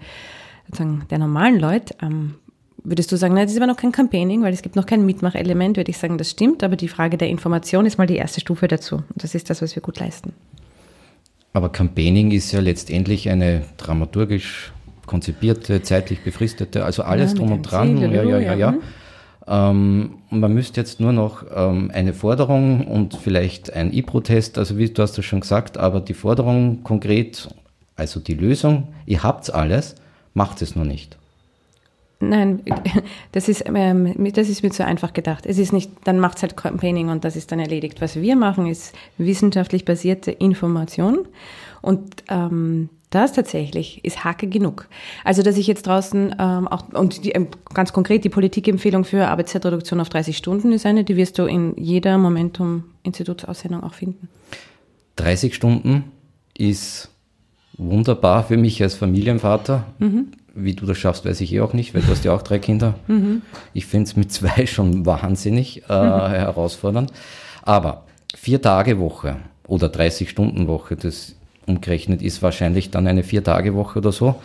der 1.09 1.17
normalen 1.17 1.59
Leute. 1.59 1.95
Ähm, 2.01 2.35
würdest 2.83 3.11
du 3.11 3.17
sagen, 3.17 3.33
nein, 3.33 3.45
das 3.45 3.53
ist 3.53 3.57
aber 3.57 3.67
noch 3.67 3.77
kein 3.77 3.91
Campaigning, 3.91 4.43
weil 4.43 4.53
es 4.53 4.61
gibt 4.61 4.75
noch 4.75 4.85
kein 4.85 5.05
Mitmachelement, 5.05 5.77
würde 5.77 5.89
ich 5.89 5.97
sagen, 5.97 6.17
das 6.17 6.29
stimmt, 6.29 6.63
aber 6.63 6.75
die 6.75 6.88
Frage 6.88 7.17
der 7.17 7.29
Information 7.29 7.85
ist 7.85 7.97
mal 7.97 8.07
die 8.07 8.17
erste 8.17 8.39
Stufe 8.39 8.67
dazu. 8.67 8.97
Und 8.97 9.23
das 9.23 9.35
ist 9.35 9.49
das, 9.49 9.61
was 9.61 9.75
wir 9.75 9.81
gut 9.81 9.99
leisten. 9.99 10.33
Aber 11.53 11.70
Campaigning 11.70 12.32
ist 12.32 12.51
ja 12.51 12.60
letztendlich 12.60 13.29
eine 13.29 13.63
dramaturgisch 13.77 14.72
konzipierte, 15.06 15.82
zeitlich 15.82 16.24
befristete, 16.24 16.86
also 16.86 17.01
alles 17.03 17.32
ja, 17.32 17.38
drum 17.39 17.51
und 17.51 17.63
dran. 17.63 17.98
Ziel, 17.98 18.13
ja, 18.13 18.24
ja, 18.24 18.39
ja, 18.39 18.53
ja. 18.53 18.75
Ähm, 19.48 20.20
man 20.29 20.53
müsste 20.53 20.79
jetzt 20.79 21.00
nur 21.00 21.12
noch 21.12 21.44
ähm, 21.53 21.89
eine 21.91 22.13
Forderung 22.13 22.86
und 22.86 23.15
vielleicht 23.15 23.74
ein 23.74 23.91
E-Protest, 23.91 24.60
also 24.60 24.77
wie 24.77 24.88
du 24.88 25.01
hast 25.01 25.18
das 25.18 25.25
schon 25.25 25.39
gesagt, 25.39 25.79
aber 25.79 26.01
die 26.01 26.13
Forderung 26.13 26.84
konkret, 26.84 27.50
also 27.96 28.20
die 28.20 28.36
Lösung, 28.36 28.89
ihr 29.08 29.24
habt's 29.24 29.50
alles, 29.50 29.96
macht 30.36 30.62
es 30.62 30.75
nur 30.75 30.86
nicht. 30.86 31.18
Nein, 32.19 32.63
das 33.31 33.47
ist, 33.47 33.63
ähm, 33.65 34.13
das 34.33 34.49
ist 34.49 34.63
mir 34.63 34.71
zu 34.71 34.85
einfach 34.85 35.13
gedacht. 35.13 35.45
Es 35.45 35.57
ist 35.57 35.71
nicht, 35.71 35.91
dann 36.03 36.19
macht 36.19 36.38
es 36.38 36.43
halt 36.43 36.57
Campaigning 36.57 37.09
und 37.09 37.23
das 37.23 37.35
ist 37.35 37.51
dann 37.51 37.59
erledigt. 37.59 38.01
Was 38.01 38.19
wir 38.19 38.35
machen, 38.35 38.67
ist 38.67 38.93
wissenschaftlich 39.17 39.85
basierte 39.85 40.31
Information 40.31 41.27
und 41.81 42.23
ähm, 42.29 42.89
das 43.09 43.33
tatsächlich 43.33 44.05
ist 44.05 44.23
Hacke 44.23 44.47
genug. 44.47 44.88
Also, 45.23 45.41
dass 45.41 45.57
ich 45.57 45.65
jetzt 45.65 45.88
draußen 45.88 46.35
ähm, 46.38 46.67
auch, 46.67 46.89
und 46.93 47.25
die, 47.25 47.31
ähm, 47.31 47.47
ganz 47.73 47.91
konkret 47.91 48.23
die 48.23 48.29
Politikempfehlung 48.29 49.03
für 49.03 49.27
Arbeitszeitreduktion 49.27 49.99
auf 49.99 50.09
30 50.09 50.38
Stunden 50.38 50.71
ist 50.73 50.85
eine, 50.85 51.03
die 51.03 51.15
wirst 51.15 51.39
du 51.39 51.45
in 51.45 51.73
jeder 51.75 52.17
Momentum-Institutsaussendung 52.19 53.81
auch 53.81 53.93
finden. 53.93 54.29
30 55.15 55.55
Stunden 55.55 56.11
ist 56.55 57.09
wunderbar 57.77 58.43
für 58.43 58.57
mich 58.57 58.81
als 58.83 58.93
Familienvater. 58.93 59.85
Mhm. 59.97 60.27
Wie 60.56 60.74
du 60.74 60.86
das 60.86 60.98
schaffst, 60.98 61.25
weiß 61.25 61.41
ich 61.41 61.53
eh 61.53 61.62
auch 61.62 61.74
nicht, 61.74 61.94
weil 61.94 62.01
du 62.01 62.08
hast 62.10 62.25
ja 62.25 62.34
auch 62.34 62.41
drei 62.41 62.60
Kinder. 62.60 62.96
Mhm. 63.08 63.41
Ich 63.74 63.86
finde 63.86 64.08
es 64.08 64.15
mit 64.15 64.32
zwei 64.32 64.65
schon 64.68 65.06
wahnsinnig 65.06 65.84
äh, 65.89 65.94
mhm. 65.94 66.32
herausfordernd. 66.32 67.12
Aber 67.63 68.06
vier 68.36 68.62
Tage 68.62 69.00
Woche 69.00 69.38
oder 69.68 69.89
30 69.89 70.29
Stunden 70.29 70.68
Woche, 70.68 70.96
das 70.96 71.35
umgerechnet 71.66 72.22
ist 72.22 72.42
wahrscheinlich 72.42 72.90
dann 72.90 73.07
eine 73.07 73.24
vier 73.24 73.44
Tage 73.44 73.75
Woche 73.75 74.00
oder 74.00 74.12
so. 74.12 74.35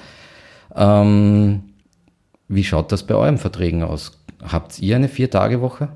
Ähm, 0.77 1.63
wie 2.49 2.65
schaut 2.65 2.93
das 2.93 3.05
bei 3.05 3.15
euren 3.15 3.39
Verträgen 3.39 3.83
aus? 3.83 4.19
Habt 4.43 4.79
ihr 4.79 4.97
eine 4.97 5.09
vier 5.09 5.31
Tage 5.31 5.61
Woche? 5.61 5.89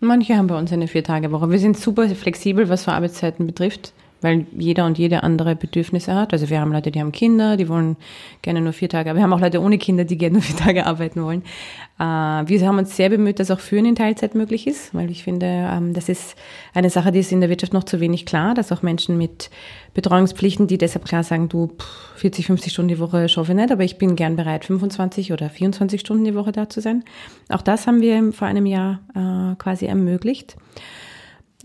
Manche 0.00 0.36
haben 0.36 0.46
bei 0.46 0.58
uns 0.58 0.72
eine 0.72 0.88
vier 0.88 1.04
Tage 1.04 1.30
Woche. 1.30 1.50
Wir 1.50 1.58
sind 1.58 1.76
super 1.76 2.08
flexibel, 2.08 2.68
was 2.68 2.84
so 2.84 2.90
Arbeitszeiten 2.90 3.46
betrifft 3.46 3.92
weil 4.22 4.46
jeder 4.56 4.86
und 4.86 4.98
jede 4.98 5.22
andere 5.22 5.56
Bedürfnisse 5.56 6.14
hat. 6.14 6.32
Also 6.32 6.48
wir 6.48 6.60
haben 6.60 6.72
Leute, 6.72 6.90
die 6.90 7.00
haben 7.00 7.12
Kinder, 7.12 7.56
die 7.56 7.68
wollen 7.68 7.96
gerne 8.40 8.60
nur 8.60 8.72
vier 8.72 8.88
Tage, 8.88 9.10
aber 9.10 9.18
wir 9.18 9.24
haben 9.24 9.32
auch 9.32 9.40
Leute 9.40 9.60
ohne 9.60 9.78
Kinder, 9.78 10.04
die 10.04 10.16
gerne 10.16 10.34
nur 10.34 10.42
vier 10.42 10.56
Tage 10.56 10.86
arbeiten 10.86 11.22
wollen. 11.22 11.42
Äh, 11.98 12.04
wir 12.04 12.66
haben 12.66 12.78
uns 12.78 12.96
sehr 12.96 13.10
bemüht, 13.10 13.40
dass 13.40 13.50
auch 13.50 13.60
Führen 13.60 13.84
in 13.84 13.94
Teilzeit 13.96 14.34
möglich 14.34 14.66
ist, 14.66 14.94
weil 14.94 15.10
ich 15.10 15.24
finde, 15.24 15.46
ähm, 15.46 15.92
das 15.92 16.08
ist 16.08 16.36
eine 16.74 16.90
Sache, 16.90 17.12
die 17.12 17.18
ist 17.18 17.32
in 17.32 17.40
der 17.40 17.50
Wirtschaft 17.50 17.72
noch 17.72 17.84
zu 17.84 18.00
wenig 18.00 18.24
klar, 18.24 18.54
dass 18.54 18.72
auch 18.72 18.82
Menschen 18.82 19.18
mit 19.18 19.50
Betreuungspflichten, 19.94 20.66
die 20.66 20.78
deshalb 20.78 21.04
klar 21.04 21.22
sagen, 21.22 21.48
du 21.48 21.72
40, 22.16 22.46
50 22.46 22.72
Stunden 22.72 22.88
die 22.88 22.98
Woche 22.98 23.28
schaffe 23.28 23.52
ich 23.52 23.58
nicht, 23.58 23.72
aber 23.72 23.84
ich 23.84 23.98
bin 23.98 24.16
gern 24.16 24.36
bereit, 24.36 24.64
25 24.64 25.32
oder 25.32 25.50
24 25.50 26.00
Stunden 26.00 26.24
die 26.24 26.34
Woche 26.34 26.52
da 26.52 26.68
zu 26.68 26.80
sein. 26.80 27.04
Auch 27.48 27.62
das 27.62 27.86
haben 27.86 28.00
wir 28.00 28.32
vor 28.32 28.48
einem 28.48 28.66
Jahr 28.66 29.00
äh, 29.14 29.56
quasi 29.56 29.86
ermöglicht. 29.86 30.56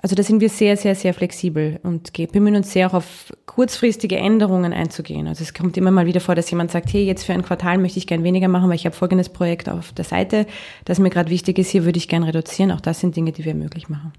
Also 0.01 0.15
da 0.15 0.21
sind 0.21 0.41
wir 0.41 0.49
sehr, 0.49 0.77
sehr, 0.77 0.93
sehr 0.93 1.13
flexibel 1.13 1.79
und 1.81 2.13
bemühen 2.31 2.55
uns 2.55 2.71
sehr 2.71 2.87
auch 2.87 2.93
auf 2.93 3.33
kurzfristige 3.47 4.17
Änderungen 4.17 4.71
einzugehen. 4.71 5.27
Also 5.27 5.43
es 5.43 5.55
kommt 5.55 5.75
immer 5.75 5.89
mal 5.89 6.05
wieder 6.05 6.19
vor, 6.19 6.35
dass 6.35 6.51
jemand 6.51 6.69
sagt, 6.69 6.93
hey, 6.93 7.03
jetzt 7.03 7.23
für 7.23 7.33
ein 7.33 7.41
Quartal 7.41 7.79
möchte 7.79 7.97
ich 7.97 8.05
gern 8.05 8.23
weniger 8.23 8.47
machen, 8.47 8.69
weil 8.69 8.75
ich 8.75 8.85
habe 8.85 8.95
folgendes 8.95 9.29
Projekt 9.29 9.69
auf 9.69 9.93
der 9.93 10.05
Seite, 10.05 10.45
das 10.85 10.99
mir 10.99 11.09
gerade 11.09 11.31
wichtig 11.31 11.57
ist, 11.57 11.69
hier 11.69 11.83
würde 11.83 11.97
ich 11.97 12.07
gern 12.07 12.21
reduzieren. 12.21 12.71
Auch 12.71 12.81
das 12.81 12.99
sind 12.99 13.15
Dinge, 13.15 13.31
die 13.31 13.43
wir 13.43 13.55
möglich 13.55 13.89
machen. 13.89 14.13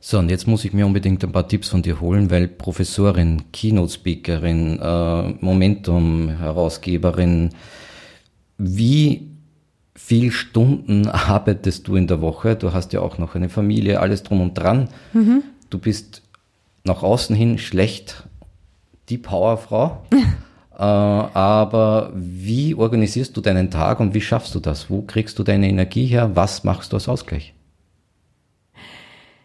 So, 0.00 0.18
und 0.18 0.30
jetzt 0.30 0.48
muss 0.48 0.64
ich 0.64 0.72
mir 0.72 0.86
unbedingt 0.86 1.24
ein 1.24 1.32
paar 1.32 1.46
Tipps 1.46 1.68
von 1.68 1.82
dir 1.82 2.00
holen, 2.00 2.30
weil 2.30 2.48
Professorin, 2.48 3.42
Keynote-Speakerin, 3.52 4.80
äh, 4.80 5.28
Momentum-Herausgeberin, 5.40 7.50
wie 8.58 9.37
viel 9.98 10.30
Stunden 10.30 11.08
arbeitest 11.08 11.88
du 11.88 11.96
in 11.96 12.06
der 12.06 12.20
Woche? 12.20 12.54
Du 12.54 12.72
hast 12.72 12.92
ja 12.92 13.00
auch 13.00 13.18
noch 13.18 13.34
eine 13.34 13.48
Familie, 13.48 14.00
alles 14.00 14.22
drum 14.22 14.40
und 14.40 14.54
dran. 14.54 14.88
Mhm. 15.12 15.42
Du 15.70 15.78
bist 15.78 16.22
nach 16.84 17.02
außen 17.02 17.34
hin 17.34 17.58
schlecht 17.58 18.24
die 19.08 19.18
Powerfrau. 19.18 20.02
äh, 20.78 20.78
aber 20.78 22.12
wie 22.14 22.74
organisierst 22.74 23.36
du 23.36 23.40
deinen 23.40 23.70
Tag 23.70 23.98
und 23.98 24.14
wie 24.14 24.20
schaffst 24.20 24.54
du 24.54 24.60
das? 24.60 24.88
Wo 24.88 25.02
kriegst 25.02 25.38
du 25.38 25.42
deine 25.42 25.68
Energie 25.68 26.06
her? 26.06 26.30
Was 26.34 26.64
machst 26.64 26.92
du 26.92 26.96
als 26.96 27.08
Ausgleich? 27.08 27.52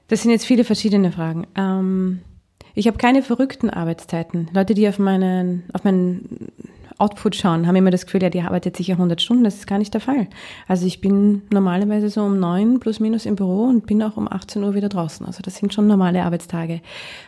Das 0.07 0.21
sind 0.21 0.31
jetzt 0.31 0.45
viele 0.45 0.63
verschiedene 0.63 1.11
Fragen. 1.11 1.47
Ähm, 1.55 2.21
ich 2.75 2.87
habe 2.87 2.97
keine 2.97 3.23
verrückten 3.23 3.69
Arbeitszeiten. 3.69 4.49
Leute, 4.53 4.75
die 4.75 4.87
auf 4.87 4.99
meinen, 4.99 5.63
auf 5.73 5.83
meinen 5.83 6.51
Output 7.03 7.35
schauen, 7.35 7.67
haben 7.67 7.75
immer 7.75 7.91
das 7.91 8.05
Gefühl, 8.05 8.23
ja, 8.23 8.29
die 8.29 8.41
arbeitet 8.41 8.77
sicher 8.77 8.93
100 8.93 9.21
Stunden. 9.21 9.43
Das 9.43 9.55
ist 9.55 9.67
gar 9.67 9.77
nicht 9.77 9.93
der 9.93 9.99
Fall. 9.99 10.27
Also 10.67 10.85
ich 10.85 11.01
bin 11.01 11.41
normalerweise 11.51 12.09
so 12.09 12.23
um 12.23 12.39
neun 12.39 12.79
plus 12.79 13.01
minus 13.01 13.25
im 13.25 13.35
Büro 13.35 13.65
und 13.65 13.85
bin 13.85 14.01
auch 14.01 14.15
um 14.15 14.31
18 14.31 14.63
Uhr 14.63 14.73
wieder 14.73 14.87
draußen. 14.87 15.25
Also 15.25 15.41
das 15.41 15.55
sind 15.55 15.73
schon 15.73 15.87
normale 15.87 16.23
Arbeitstage. 16.23 16.81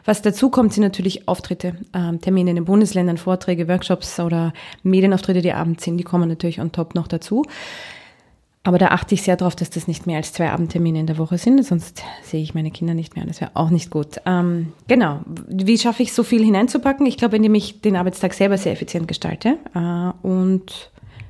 Was 0.05 0.21
dazu 0.21 0.49
kommt, 0.49 0.73
sind 0.73 0.83
natürlich 0.83 1.27
Auftritte, 1.27 1.75
ähm, 1.93 2.21
Termine 2.21 2.51
in 2.51 2.55
den 2.55 2.65
Bundesländern, 2.65 3.17
Vorträge, 3.17 3.67
Workshops 3.67 4.19
oder 4.19 4.53
Medienauftritte, 4.83 5.41
die 5.41 5.51
abends 5.51 5.83
sind. 5.83 5.97
Die 5.97 6.03
kommen 6.03 6.29
natürlich 6.29 6.61
on 6.61 6.71
top 6.71 6.95
noch 6.95 7.07
dazu. 7.07 7.43
Aber 8.65 8.79
da 8.79 8.87
achte 8.87 9.13
ich 9.13 9.21
sehr 9.21 9.37
darauf, 9.37 9.55
dass 9.55 9.69
das 9.69 9.87
nicht 9.87 10.07
mehr 10.07 10.17
als 10.17 10.33
zwei 10.33 10.49
Abendtermine 10.49 10.99
in 10.99 11.05
der 11.05 11.19
Woche 11.19 11.37
sind, 11.37 11.63
sonst 11.63 12.03
sehe 12.23 12.41
ich 12.41 12.55
meine 12.55 12.71
Kinder 12.71 12.95
nicht 12.95 13.15
mehr. 13.15 13.23
Das 13.23 13.39
wäre 13.39 13.51
auch 13.53 13.69
nicht 13.69 13.91
gut. 13.91 14.19
Ähm, 14.25 14.73
genau. 14.87 15.21
Wie 15.47 15.77
schaffe 15.77 16.01
ich 16.01 16.13
so 16.13 16.23
viel 16.23 16.43
hineinzupacken? 16.43 17.05
Ich 17.05 17.17
glaube, 17.17 17.35
indem 17.35 17.53
ich 17.53 17.81
den 17.81 17.95
Arbeitstag 17.95 18.33
selber 18.33 18.57
sehr 18.57 18.71
effizient 18.71 19.07
gestalte 19.07 19.59
äh, 19.75 20.27
und 20.27 20.89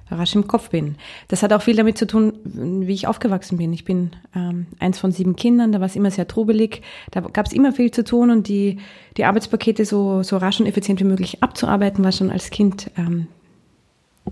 rasch 0.10 0.34
im 0.34 0.48
Kopf 0.48 0.70
bin. 0.70 0.96
Das 1.28 1.44
hat 1.44 1.52
auch 1.52 1.62
viel 1.62 1.76
damit 1.76 1.98
zu 1.98 2.08
tun, 2.08 2.34
wie 2.46 2.94
ich 2.94 3.06
aufgewachsen 3.06 3.58
bin. 3.58 3.74
Ich 3.74 3.84
bin 3.84 4.12
ähm, 4.34 4.68
eins 4.80 4.98
von 4.98 5.12
sieben 5.12 5.36
Kindern, 5.36 5.74
da 5.74 5.82
war 5.82 5.88
es 5.88 5.98
immer 5.98 6.12
sehr 6.12 6.30
trubelig, 6.30 6.84
da 7.12 7.20
gab 7.20 7.48
es 7.48 7.54
immer 7.54 7.74
viel 7.74 7.92
zu 7.92 8.06
tun 8.06 8.30
und 8.30 8.48
die, 8.48 8.78
die 9.18 9.26
Arbeitspakete 9.26 9.84
so, 9.84 10.24
so 10.24 10.38
rasch 10.38 10.62
und 10.62 10.68
effizient 10.68 11.02
wie 11.02 11.06
möglich 11.06 11.44
abzuarbeiten, 11.44 12.02
war 12.02 12.14
schon 12.14 12.32
als 12.32 12.50
Kind 12.50 12.92
ähm, 12.98 13.28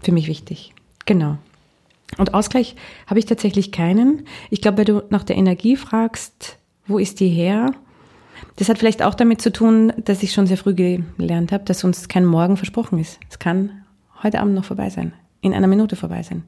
für 0.02 0.14
mich 0.14 0.28
wichtig. 0.28 0.74
Genau. 1.06 1.38
Und 2.18 2.34
Ausgleich 2.34 2.76
habe 3.08 3.20
ich 3.20 3.26
tatsächlich 3.26 3.72
keinen. 3.72 4.28
Ich 4.50 4.62
glaube, 4.62 4.80
wenn 4.80 4.86
du 4.86 5.04
nach 5.10 5.24
der 5.24 5.38
Energie 5.38 5.76
fragst, 5.76 6.58
wo 6.88 6.98
ist 6.98 7.20
die 7.20 7.30
her? 7.30 7.72
Das 8.58 8.70
hat 8.70 8.78
vielleicht 8.78 9.02
auch 9.02 9.16
damit 9.16 9.42
zu 9.42 9.52
tun, 9.52 9.94
dass 9.98 10.22
ich 10.22 10.32
schon 10.32 10.48
sehr 10.48 10.58
früh 10.58 10.74
gelernt 10.74 11.52
habe, 11.52 11.64
dass 11.64 11.84
uns 11.84 12.08
kein 12.08 12.26
Morgen 12.26 12.58
versprochen 12.58 13.00
ist. 13.00 13.20
Es 13.30 13.40
kann 13.40 13.84
heute 14.22 14.40
Abend 14.40 14.54
noch 14.54 14.66
vorbei 14.66 14.90
sein, 14.90 15.14
in 15.42 15.54
einer 15.54 15.68
Minute 15.68 15.96
vorbei 15.96 16.24
sein. 16.24 16.44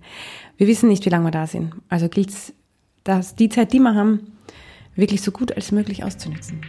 Wir 0.58 0.68
wissen 0.68 0.90
nicht, 0.90 1.06
wie 1.06 1.10
lange 1.10 1.26
wir 1.26 1.32
da 1.32 1.48
sind. 1.48 1.74
Also 1.90 2.10
gilt 2.10 2.30
es, 2.30 2.54
die 3.36 3.50
Zeit, 3.50 3.74
die 3.74 3.80
wir 3.80 3.96
haben, 3.96 4.34
wirklich 4.96 5.22
so 5.22 5.32
gut 5.32 5.52
als 5.56 5.72
möglich 5.72 6.04
auszunutzen. 6.04 6.62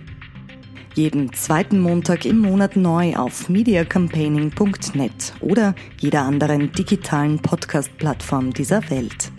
Jeden 0.97 1.31
zweiten 1.35 1.79
Montag 1.79 2.25
im 2.25 2.39
Monat 2.39 2.75
neu 2.75 3.17
auf 3.17 3.51
mediacampaigning.net 3.51 5.35
oder 5.41 5.75
jeder 5.99 6.23
anderen 6.23 6.73
digitalen 6.73 7.39
Podcast-Plattform 7.39 8.55
dieser 8.55 8.89
Welt. 8.89 9.31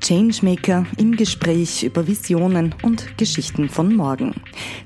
Changemaker 0.00 0.86
im 0.96 1.14
Gespräch 1.14 1.82
über 1.82 2.06
Visionen 2.06 2.74
und 2.80 3.18
Geschichten 3.18 3.68
von 3.68 3.94
morgen. 3.94 4.34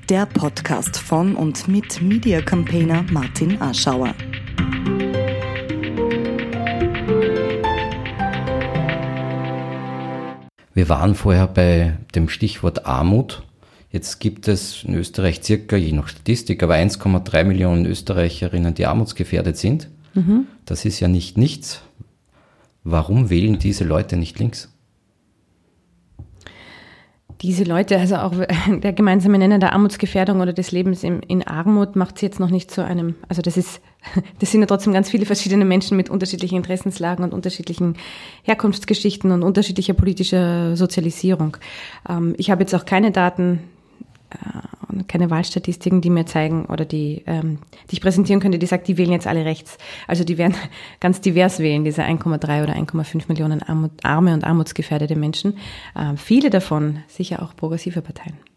Der 0.09 0.25
Podcast 0.25 0.97
von 0.97 1.37
und 1.37 1.69
mit 1.69 2.01
Media 2.01 2.41
Campaigner 2.41 3.05
Martin 3.13 3.61
Aschauer. 3.61 4.13
Wir 10.73 10.89
waren 10.89 11.15
vorher 11.15 11.47
bei 11.47 11.97
dem 12.13 12.27
Stichwort 12.27 12.85
Armut. 12.85 13.43
Jetzt 13.91 14.19
gibt 14.19 14.47
es 14.47 14.83
in 14.83 14.93
Österreich 14.95 15.41
circa, 15.43 15.75
je 15.75 15.93
nach 15.93 16.07
Statistik, 16.07 16.61
aber 16.61 16.75
1,3 16.75 17.43
Millionen 17.43 17.85
Österreicherinnen, 17.85 18.75
die 18.75 18.85
armutsgefährdet 18.85 19.57
sind. 19.57 19.89
Mhm. 20.13 20.45
Das 20.65 20.85
ist 20.85 20.99
ja 20.99 21.07
nicht 21.07 21.37
nichts. 21.37 21.81
Warum 22.83 23.29
wählen 23.29 23.59
diese 23.59 23.83
Leute 23.83 24.15
nicht 24.15 24.39
links? 24.39 24.69
diese 27.41 27.63
Leute, 27.63 27.97
also 27.97 28.17
auch 28.17 28.33
der 28.67 28.93
gemeinsame 28.93 29.37
Nenner 29.37 29.59
der 29.59 29.73
Armutsgefährdung 29.73 30.41
oder 30.41 30.53
des 30.53 30.71
Lebens 30.71 31.03
in, 31.03 31.21
in 31.21 31.45
Armut 31.47 31.95
macht 31.95 32.17
sie 32.17 32.25
jetzt 32.25 32.39
noch 32.39 32.49
nicht 32.49 32.69
zu 32.69 32.83
einem, 32.83 33.15
also 33.27 33.41
das 33.41 33.57
ist, 33.57 33.81
das 34.39 34.51
sind 34.51 34.61
ja 34.61 34.67
trotzdem 34.67 34.93
ganz 34.93 35.09
viele 35.09 35.25
verschiedene 35.25 35.65
Menschen 35.65 35.95
mit 35.95 36.09
unterschiedlichen 36.09 36.57
Interessenslagen 36.57 37.23
und 37.23 37.33
unterschiedlichen 37.33 37.95
Herkunftsgeschichten 38.43 39.31
und 39.31 39.43
unterschiedlicher 39.43 39.93
politischer 39.93 40.75
Sozialisierung. 40.75 41.57
Ähm, 42.07 42.35
ich 42.37 42.51
habe 42.51 42.61
jetzt 42.61 42.75
auch 42.75 42.85
keine 42.85 43.11
Daten 43.11 43.59
keine 45.07 45.29
Wahlstatistiken, 45.29 46.01
die 46.01 46.09
mir 46.09 46.25
zeigen 46.25 46.65
oder 46.65 46.85
die, 46.85 47.23
ähm, 47.27 47.59
die 47.89 47.95
ich 47.95 48.01
präsentieren 48.01 48.41
könnte, 48.41 48.59
die 48.59 48.65
sagt, 48.65 48.87
die 48.87 48.97
wählen 48.97 49.11
jetzt 49.11 49.27
alle 49.27 49.45
rechts. 49.45 49.77
Also 50.07 50.23
die 50.23 50.37
werden 50.37 50.55
ganz 50.99 51.21
divers 51.21 51.59
wählen, 51.59 51.83
diese 51.83 52.03
1,3 52.03 52.63
oder 52.63 52.73
1,5 52.73 53.23
Millionen 53.27 53.61
arme 54.03 54.33
und 54.33 54.43
armutsgefährdete 54.43 55.15
Menschen. 55.15 55.57
Äh, 55.95 56.17
viele 56.17 56.49
davon 56.49 56.99
sicher 57.07 57.41
auch 57.41 57.55
progressive 57.55 58.01
Parteien. 58.01 58.48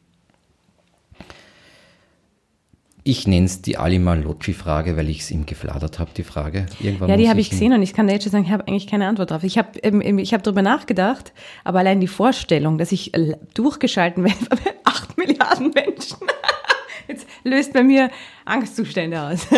Ich 3.05 3.27
nenne 3.27 3.47
es 3.47 3.61
die 3.63 3.79
Ali 3.79 3.99
Malocci-Frage, 3.99 4.97
weil 4.97 5.09
ich 5.09 5.23
es 5.23 5.33
ihm 5.33 5.45
gefladert 5.45 5.99
habe, 5.99 6.13
die 6.17 6.23
Frage. 6.23 6.67
Irgendwann 6.79 7.11
ja, 7.11 7.17
die 7.17 7.29
habe 7.29 7.41
ich 7.41 7.51
gesehen 7.51 7.73
und 7.73 7.83
ich 7.83 7.95
kann 7.95 8.07
dir 8.07 8.13
jetzt 8.13 8.23
schon 8.23 8.31
sagen, 8.31 8.45
ich 8.45 8.53
habe 8.53 8.69
eigentlich 8.69 8.87
keine 8.87 9.09
Antwort 9.09 9.33
drauf. 9.33 9.43
Ich 9.43 9.59
habe 9.59 9.77
ähm, 9.81 10.19
ich 10.19 10.33
hab 10.33 10.45
darüber 10.45 10.63
nachgedacht, 10.63 11.33
aber 11.65 11.81
allein 11.81 11.99
die 11.99 12.07
Vorstellung, 12.07 12.79
dass 12.79 12.93
ich 12.93 13.11
durchgeschalten 13.55 14.23
werde 14.23 14.47
bei 14.51 14.57
acht 14.85 15.19
Milliarden 15.19 15.73
Menschen, 15.73 16.19
jetzt 17.09 17.27
löst 17.43 17.73
bei 17.73 17.83
mir 17.83 18.09
Angstzustände 18.45 19.21
aus. 19.21 19.49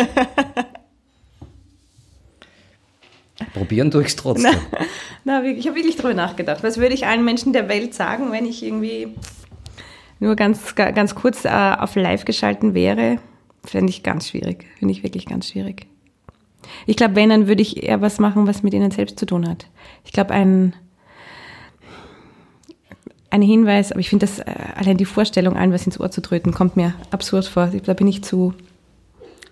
Probieren 3.53 3.91
tue 3.91 4.01
ich 4.01 4.07
es 4.07 4.15
trotzdem. 4.15 4.55
Na, 5.23 5.41
na, 5.41 5.43
ich 5.43 5.67
habe 5.67 5.75
wirklich 5.75 5.97
darüber 5.97 6.15
nachgedacht. 6.15 6.63
Was 6.63 6.77
würde 6.77 6.95
ich 6.95 7.05
allen 7.05 7.23
Menschen 7.23 7.53
der 7.53 7.69
Welt 7.69 7.93
sagen, 7.93 8.31
wenn 8.31 8.47
ich 8.47 8.63
irgendwie 8.63 9.13
nur 10.19 10.35
ganz, 10.35 10.73
ganz 10.73 11.13
kurz 11.13 11.45
äh, 11.45 11.49
auf 11.49 11.95
live 11.95 12.25
geschalten 12.25 12.73
wäre? 12.73 13.19
Fände 13.65 13.89
ich 13.89 14.03
ganz 14.03 14.29
schwierig. 14.29 14.65
Finde 14.79 14.93
ich 14.93 15.03
wirklich 15.03 15.25
ganz 15.25 15.49
schwierig. 15.49 15.87
Ich 16.85 16.95
glaube, 16.95 17.15
wenn, 17.15 17.29
dann 17.29 17.47
würde 17.47 17.61
ich 17.61 17.83
eher 17.83 18.01
was 18.01 18.19
machen, 18.19 18.47
was 18.47 18.63
mit 18.63 18.73
ihnen 18.73 18.91
selbst 18.91 19.19
zu 19.19 19.25
tun 19.25 19.47
hat. 19.47 19.67
Ich 20.03 20.11
glaube, 20.11 20.31
ein, 20.31 20.73
ein 23.29 23.41
Hinweis, 23.41 23.91
aber 23.91 23.99
ich 23.99 24.09
finde 24.09 24.25
das, 24.25 24.39
äh, 24.39 24.53
allein 24.75 24.97
die 24.97 25.05
Vorstellung, 25.05 25.57
allen 25.57 25.73
was 25.73 25.85
ins 25.85 25.99
Ohr 25.99 26.11
zu 26.11 26.21
tröten, 26.21 26.53
kommt 26.53 26.75
mir 26.75 26.93
absurd 27.11 27.45
vor. 27.45 27.67
Da 27.67 27.93
bin 27.93 28.07
ich 28.07 28.23
zu, 28.23 28.53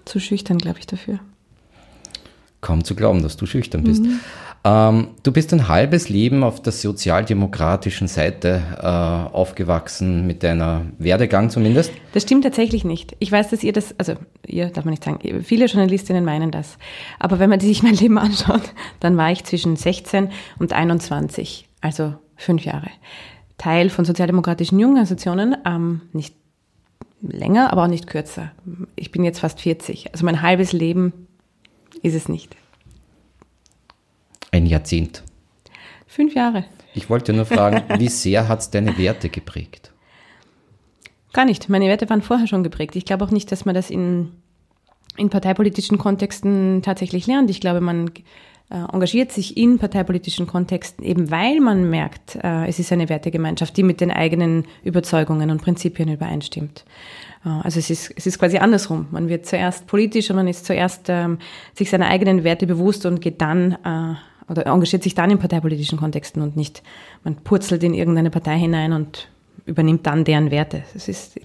zu 0.05 0.19
schüchtern, 0.19 0.57
glaube 0.57 0.79
ich, 0.79 0.87
dafür. 0.87 1.19
Kaum 2.61 2.83
zu 2.83 2.95
glauben, 2.95 3.21
dass 3.21 3.35
du 3.37 3.45
schüchtern 3.45 3.83
bist. 3.83 4.03
Mhm. 4.03 4.19
Ähm, 4.65 5.09
du 5.23 5.33
bist 5.33 5.51
ein 5.53 5.67
halbes 5.67 6.07
Leben 6.07 6.43
auf 6.43 6.61
der 6.61 6.71
sozialdemokratischen 6.71 8.07
Seite 8.07 8.61
äh, 8.79 8.85
aufgewachsen, 8.85 10.25
mit 10.25 10.41
deiner 10.41 10.85
Werdegang 10.99 11.49
zumindest. 11.49 11.91
Das 12.13 12.23
stimmt 12.23 12.45
tatsächlich 12.45 12.85
nicht. 12.85 13.15
Ich 13.19 13.29
weiß, 13.31 13.49
dass 13.49 13.63
ihr 13.63 13.73
das, 13.73 13.93
also 13.99 14.13
ihr 14.47 14.67
darf 14.67 14.85
man 14.85 14.93
nicht 14.93 15.03
sagen, 15.03 15.43
viele 15.43 15.65
Journalistinnen 15.65 16.23
meinen 16.23 16.51
das. 16.51 16.77
Aber 17.19 17.39
wenn 17.39 17.49
man 17.49 17.59
sich 17.59 17.83
mein 17.83 17.95
Leben 17.95 18.17
anschaut, 18.17 18.73
dann 19.01 19.17
war 19.17 19.31
ich 19.31 19.43
zwischen 19.43 19.75
16 19.75 20.29
und 20.59 20.71
21, 20.71 21.67
also 21.81 22.13
fünf 22.37 22.63
Jahre. 22.63 22.89
Teil 23.57 23.89
von 23.89 24.05
sozialdemokratischen 24.05 24.79
Jugendorganisationen, 24.79 25.57
ähm, 25.65 26.01
nicht 26.13 26.35
länger, 27.21 27.71
aber 27.71 27.83
auch 27.83 27.87
nicht 27.87 28.07
kürzer. 28.07 28.51
Ich 28.95 29.11
bin 29.11 29.25
jetzt 29.25 29.39
fast 29.39 29.59
40, 29.59 30.13
also 30.13 30.25
mein 30.25 30.41
halbes 30.41 30.71
Leben 30.71 31.27
ist 32.01 32.15
es 32.15 32.29
nicht. 32.29 32.55
Ein 34.53 34.67
Jahrzehnt. 34.67 35.23
Fünf 36.05 36.35
Jahre. 36.35 36.63
Ich 36.93 37.09
wollte 37.09 37.33
nur 37.33 37.45
fragen, 37.45 37.81
wie 37.99 38.07
sehr 38.07 38.47
hat 38.47 38.59
es 38.59 38.69
deine 38.69 38.99
Werte 38.99 39.29
geprägt? 39.29 39.91
Gar 41.33 41.45
nicht. 41.45 41.69
Meine 41.69 41.87
Werte 41.87 42.07
waren 42.11 42.21
vorher 42.21 42.45
schon 42.45 42.63
geprägt. 42.63 42.95
Ich 42.95 43.05
glaube 43.05 43.25
auch 43.25 43.31
nicht, 43.31 43.51
dass 43.51 43.65
man 43.65 43.73
das 43.73 43.89
in, 43.89 44.31
in 45.17 45.31
parteipolitischen 45.31 45.97
Kontexten 45.97 46.83
tatsächlich 46.83 47.25
lernt. 47.25 47.49
Ich 47.49 47.61
glaube, 47.61 47.81
man 47.81 48.11
äh, 48.69 48.75
engagiert 48.93 49.31
sich 49.31 49.57
in 49.57 49.79
parteipolitischen 49.79 50.45
Kontexten 50.45 51.03
eben, 51.03 51.31
weil 51.31 51.59
man 51.59 51.89
merkt, 51.89 52.35
äh, 52.35 52.67
es 52.67 52.77
ist 52.77 52.91
eine 52.91 53.09
Wertegemeinschaft, 53.09 53.75
die 53.75 53.81
mit 53.81 54.01
den 54.01 54.11
eigenen 54.11 54.65
Überzeugungen 54.83 55.49
und 55.49 55.63
Prinzipien 55.63 56.09
übereinstimmt. 56.09 56.85
Äh, 57.43 57.49
also 57.49 57.79
es 57.79 57.89
ist, 57.89 58.13
es 58.15 58.27
ist 58.27 58.37
quasi 58.37 58.59
andersrum. 58.59 59.07
Man 59.09 59.29
wird 59.29 59.47
zuerst 59.47 59.87
politisch 59.87 60.29
und 60.29 60.35
man 60.35 60.47
ist 60.47 60.67
zuerst 60.67 61.07
ähm, 61.09 61.39
sich 61.73 61.89
seiner 61.89 62.07
eigenen 62.07 62.43
Werte 62.43 62.67
bewusst 62.67 63.07
und 63.07 63.19
geht 63.19 63.41
dann 63.41 63.71
äh, 63.83 64.15
oder 64.49 64.65
engagiert 64.65 65.03
sich 65.03 65.15
dann 65.15 65.31
in 65.31 65.39
parteipolitischen 65.39 65.97
Kontexten 65.97 66.41
und 66.41 66.55
nicht, 66.55 66.83
man 67.23 67.35
purzelt 67.35 67.83
in 67.83 67.93
irgendeine 67.93 68.29
Partei 68.29 68.57
hinein 68.57 68.93
und 68.93 69.29
übernimmt 69.65 70.05
dann 70.05 70.23
deren 70.23 70.51
Werte. 70.51 70.83
Das 70.93 71.07
ist, 71.07 71.39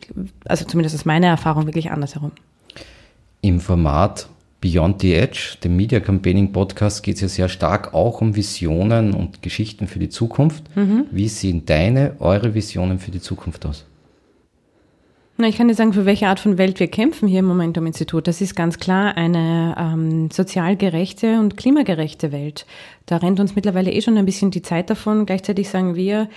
also 0.44 0.64
zumindest 0.64 0.94
aus 0.94 1.04
meiner 1.04 1.28
Erfahrung, 1.28 1.66
wirklich 1.66 1.90
andersherum. 1.90 2.32
Im 3.40 3.60
Format 3.60 4.28
Beyond 4.60 5.02
the 5.02 5.14
Edge, 5.14 5.56
dem 5.62 5.76
Media 5.76 6.00
Campaigning 6.00 6.50
Podcast, 6.50 7.04
geht 7.04 7.14
es 7.16 7.20
ja 7.20 7.28
sehr 7.28 7.48
stark 7.48 7.94
auch 7.94 8.20
um 8.20 8.34
Visionen 8.34 9.14
und 9.14 9.40
Geschichten 9.40 9.86
für 9.86 10.00
die 10.00 10.08
Zukunft. 10.08 10.64
Mhm. 10.76 11.06
Wie 11.12 11.28
sehen 11.28 11.64
deine, 11.64 12.16
eure 12.18 12.54
Visionen 12.54 12.98
für 12.98 13.12
die 13.12 13.20
Zukunft 13.20 13.64
aus? 13.66 13.86
Na, 15.40 15.46
ich 15.46 15.56
kann 15.56 15.68
dir 15.68 15.74
sagen, 15.74 15.92
für 15.92 16.04
welche 16.04 16.26
Art 16.26 16.40
von 16.40 16.58
Welt 16.58 16.80
wir 16.80 16.88
kämpfen 16.88 17.28
hier 17.28 17.38
im 17.38 17.44
Momentum-Institut. 17.44 18.26
Das 18.26 18.40
ist 18.40 18.56
ganz 18.56 18.78
klar 18.78 19.16
eine 19.16 19.76
ähm, 19.78 20.32
sozial 20.32 20.76
gerechte 20.76 21.38
und 21.38 21.56
klimagerechte 21.56 22.32
Welt. 22.32 22.66
Da 23.06 23.18
rennt 23.18 23.38
uns 23.38 23.54
mittlerweile 23.54 23.92
eh 23.92 24.02
schon 24.02 24.18
ein 24.18 24.26
bisschen 24.26 24.50
die 24.50 24.62
Zeit 24.62 24.90
davon. 24.90 25.26
Gleichzeitig 25.26 25.68
sagen 25.68 25.94
wir, 25.94 26.28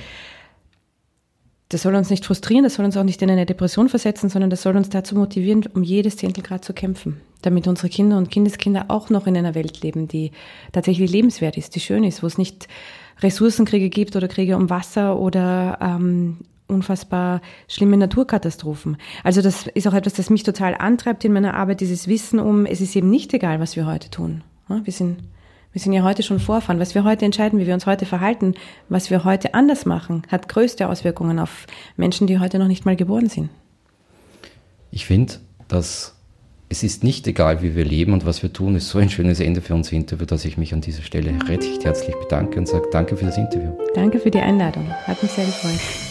das 1.69 1.81
soll 1.81 1.95
uns 1.95 2.11
nicht 2.11 2.27
frustrieren, 2.27 2.63
das 2.63 2.75
soll 2.75 2.85
uns 2.85 2.95
auch 2.95 3.03
nicht 3.03 3.23
in 3.23 3.31
eine 3.31 3.47
Depression 3.47 3.89
versetzen, 3.89 4.29
sondern 4.29 4.51
das 4.51 4.61
soll 4.61 4.77
uns 4.77 4.89
dazu 4.89 5.15
motivieren, 5.15 5.63
um 5.73 5.81
jedes 5.81 6.17
Zehntelgrad 6.17 6.63
zu 6.63 6.73
kämpfen, 6.73 7.21
damit 7.41 7.67
unsere 7.67 7.89
Kinder 7.89 8.19
und 8.19 8.29
Kindeskinder 8.29 8.85
auch 8.89 9.09
noch 9.09 9.25
in 9.25 9.35
einer 9.35 9.55
Welt 9.55 9.81
leben, 9.81 10.07
die 10.09 10.31
tatsächlich 10.73 11.09
lebenswert 11.09 11.57
ist, 11.57 11.73
die 11.73 11.79
schön 11.79 12.03
ist, 12.03 12.21
wo 12.21 12.27
es 12.27 12.37
nicht 12.37 12.67
Ressourcenkriege 13.21 13.89
gibt 13.89 14.15
oder 14.15 14.27
Kriege 14.27 14.57
um 14.57 14.69
Wasser 14.69 15.17
oder 15.17 15.79
ähm, 15.81 16.37
unfassbar 16.71 17.41
schlimme 17.67 17.97
Naturkatastrophen. 17.97 18.97
Also 19.23 19.41
das 19.41 19.67
ist 19.67 19.87
auch 19.87 19.93
etwas, 19.93 20.13
das 20.13 20.29
mich 20.29 20.43
total 20.43 20.75
antreibt 20.75 21.23
in 21.25 21.33
meiner 21.33 21.53
Arbeit, 21.53 21.81
dieses 21.81 22.07
Wissen 22.07 22.39
um, 22.39 22.65
es 22.65 22.81
ist 22.81 22.95
eben 22.95 23.09
nicht 23.09 23.33
egal, 23.33 23.59
was 23.59 23.75
wir 23.75 23.85
heute 23.85 24.09
tun. 24.09 24.43
Wir 24.83 24.93
sind, 24.93 25.17
wir 25.73 25.81
sind 25.81 25.93
ja 25.93 26.03
heute 26.03 26.23
schon 26.23 26.39
Vorfahren. 26.39 26.79
Was 26.79 26.95
wir 26.95 27.03
heute 27.03 27.25
entscheiden, 27.25 27.59
wie 27.59 27.67
wir 27.67 27.73
uns 27.73 27.85
heute 27.85 28.05
verhalten, 28.05 28.55
was 28.89 29.09
wir 29.09 29.23
heute 29.25 29.53
anders 29.53 29.85
machen, 29.85 30.23
hat 30.29 30.47
größte 30.47 30.87
Auswirkungen 30.87 31.39
auf 31.39 31.67
Menschen, 31.97 32.25
die 32.25 32.39
heute 32.39 32.57
noch 32.57 32.67
nicht 32.67 32.85
mal 32.85 32.95
geboren 32.95 33.27
sind. 33.27 33.49
Ich 34.91 35.05
finde, 35.05 35.33
dass 35.67 36.15
es 36.71 36.83
ist 36.83 37.03
nicht 37.03 37.27
egal, 37.27 37.61
wie 37.61 37.75
wir 37.75 37.83
leben 37.83 38.13
und 38.13 38.25
was 38.25 38.43
wir 38.43 38.53
tun, 38.53 38.75
ist 38.75 38.87
so 38.87 38.97
ein 38.97 39.09
schönes 39.09 39.41
Ende 39.41 39.61
für 39.61 39.75
unser 39.75 39.91
Interview, 39.91 40.25
dass 40.25 40.45
ich 40.45 40.57
mich 40.57 40.73
an 40.73 40.79
dieser 40.79 41.01
Stelle 41.01 41.33
recht 41.49 41.83
herzlich 41.83 42.15
bedanke 42.15 42.57
und 42.57 42.67
sage 42.67 42.87
danke 42.91 43.17
für 43.17 43.25
das 43.25 43.37
Interview. 43.37 43.71
Danke 43.93 44.19
für 44.19 44.31
die 44.31 44.39
Einladung. 44.39 44.89
Hat 45.05 45.21
mich 45.21 45.31
sehr 45.31 45.45
gefreut. 45.45 46.10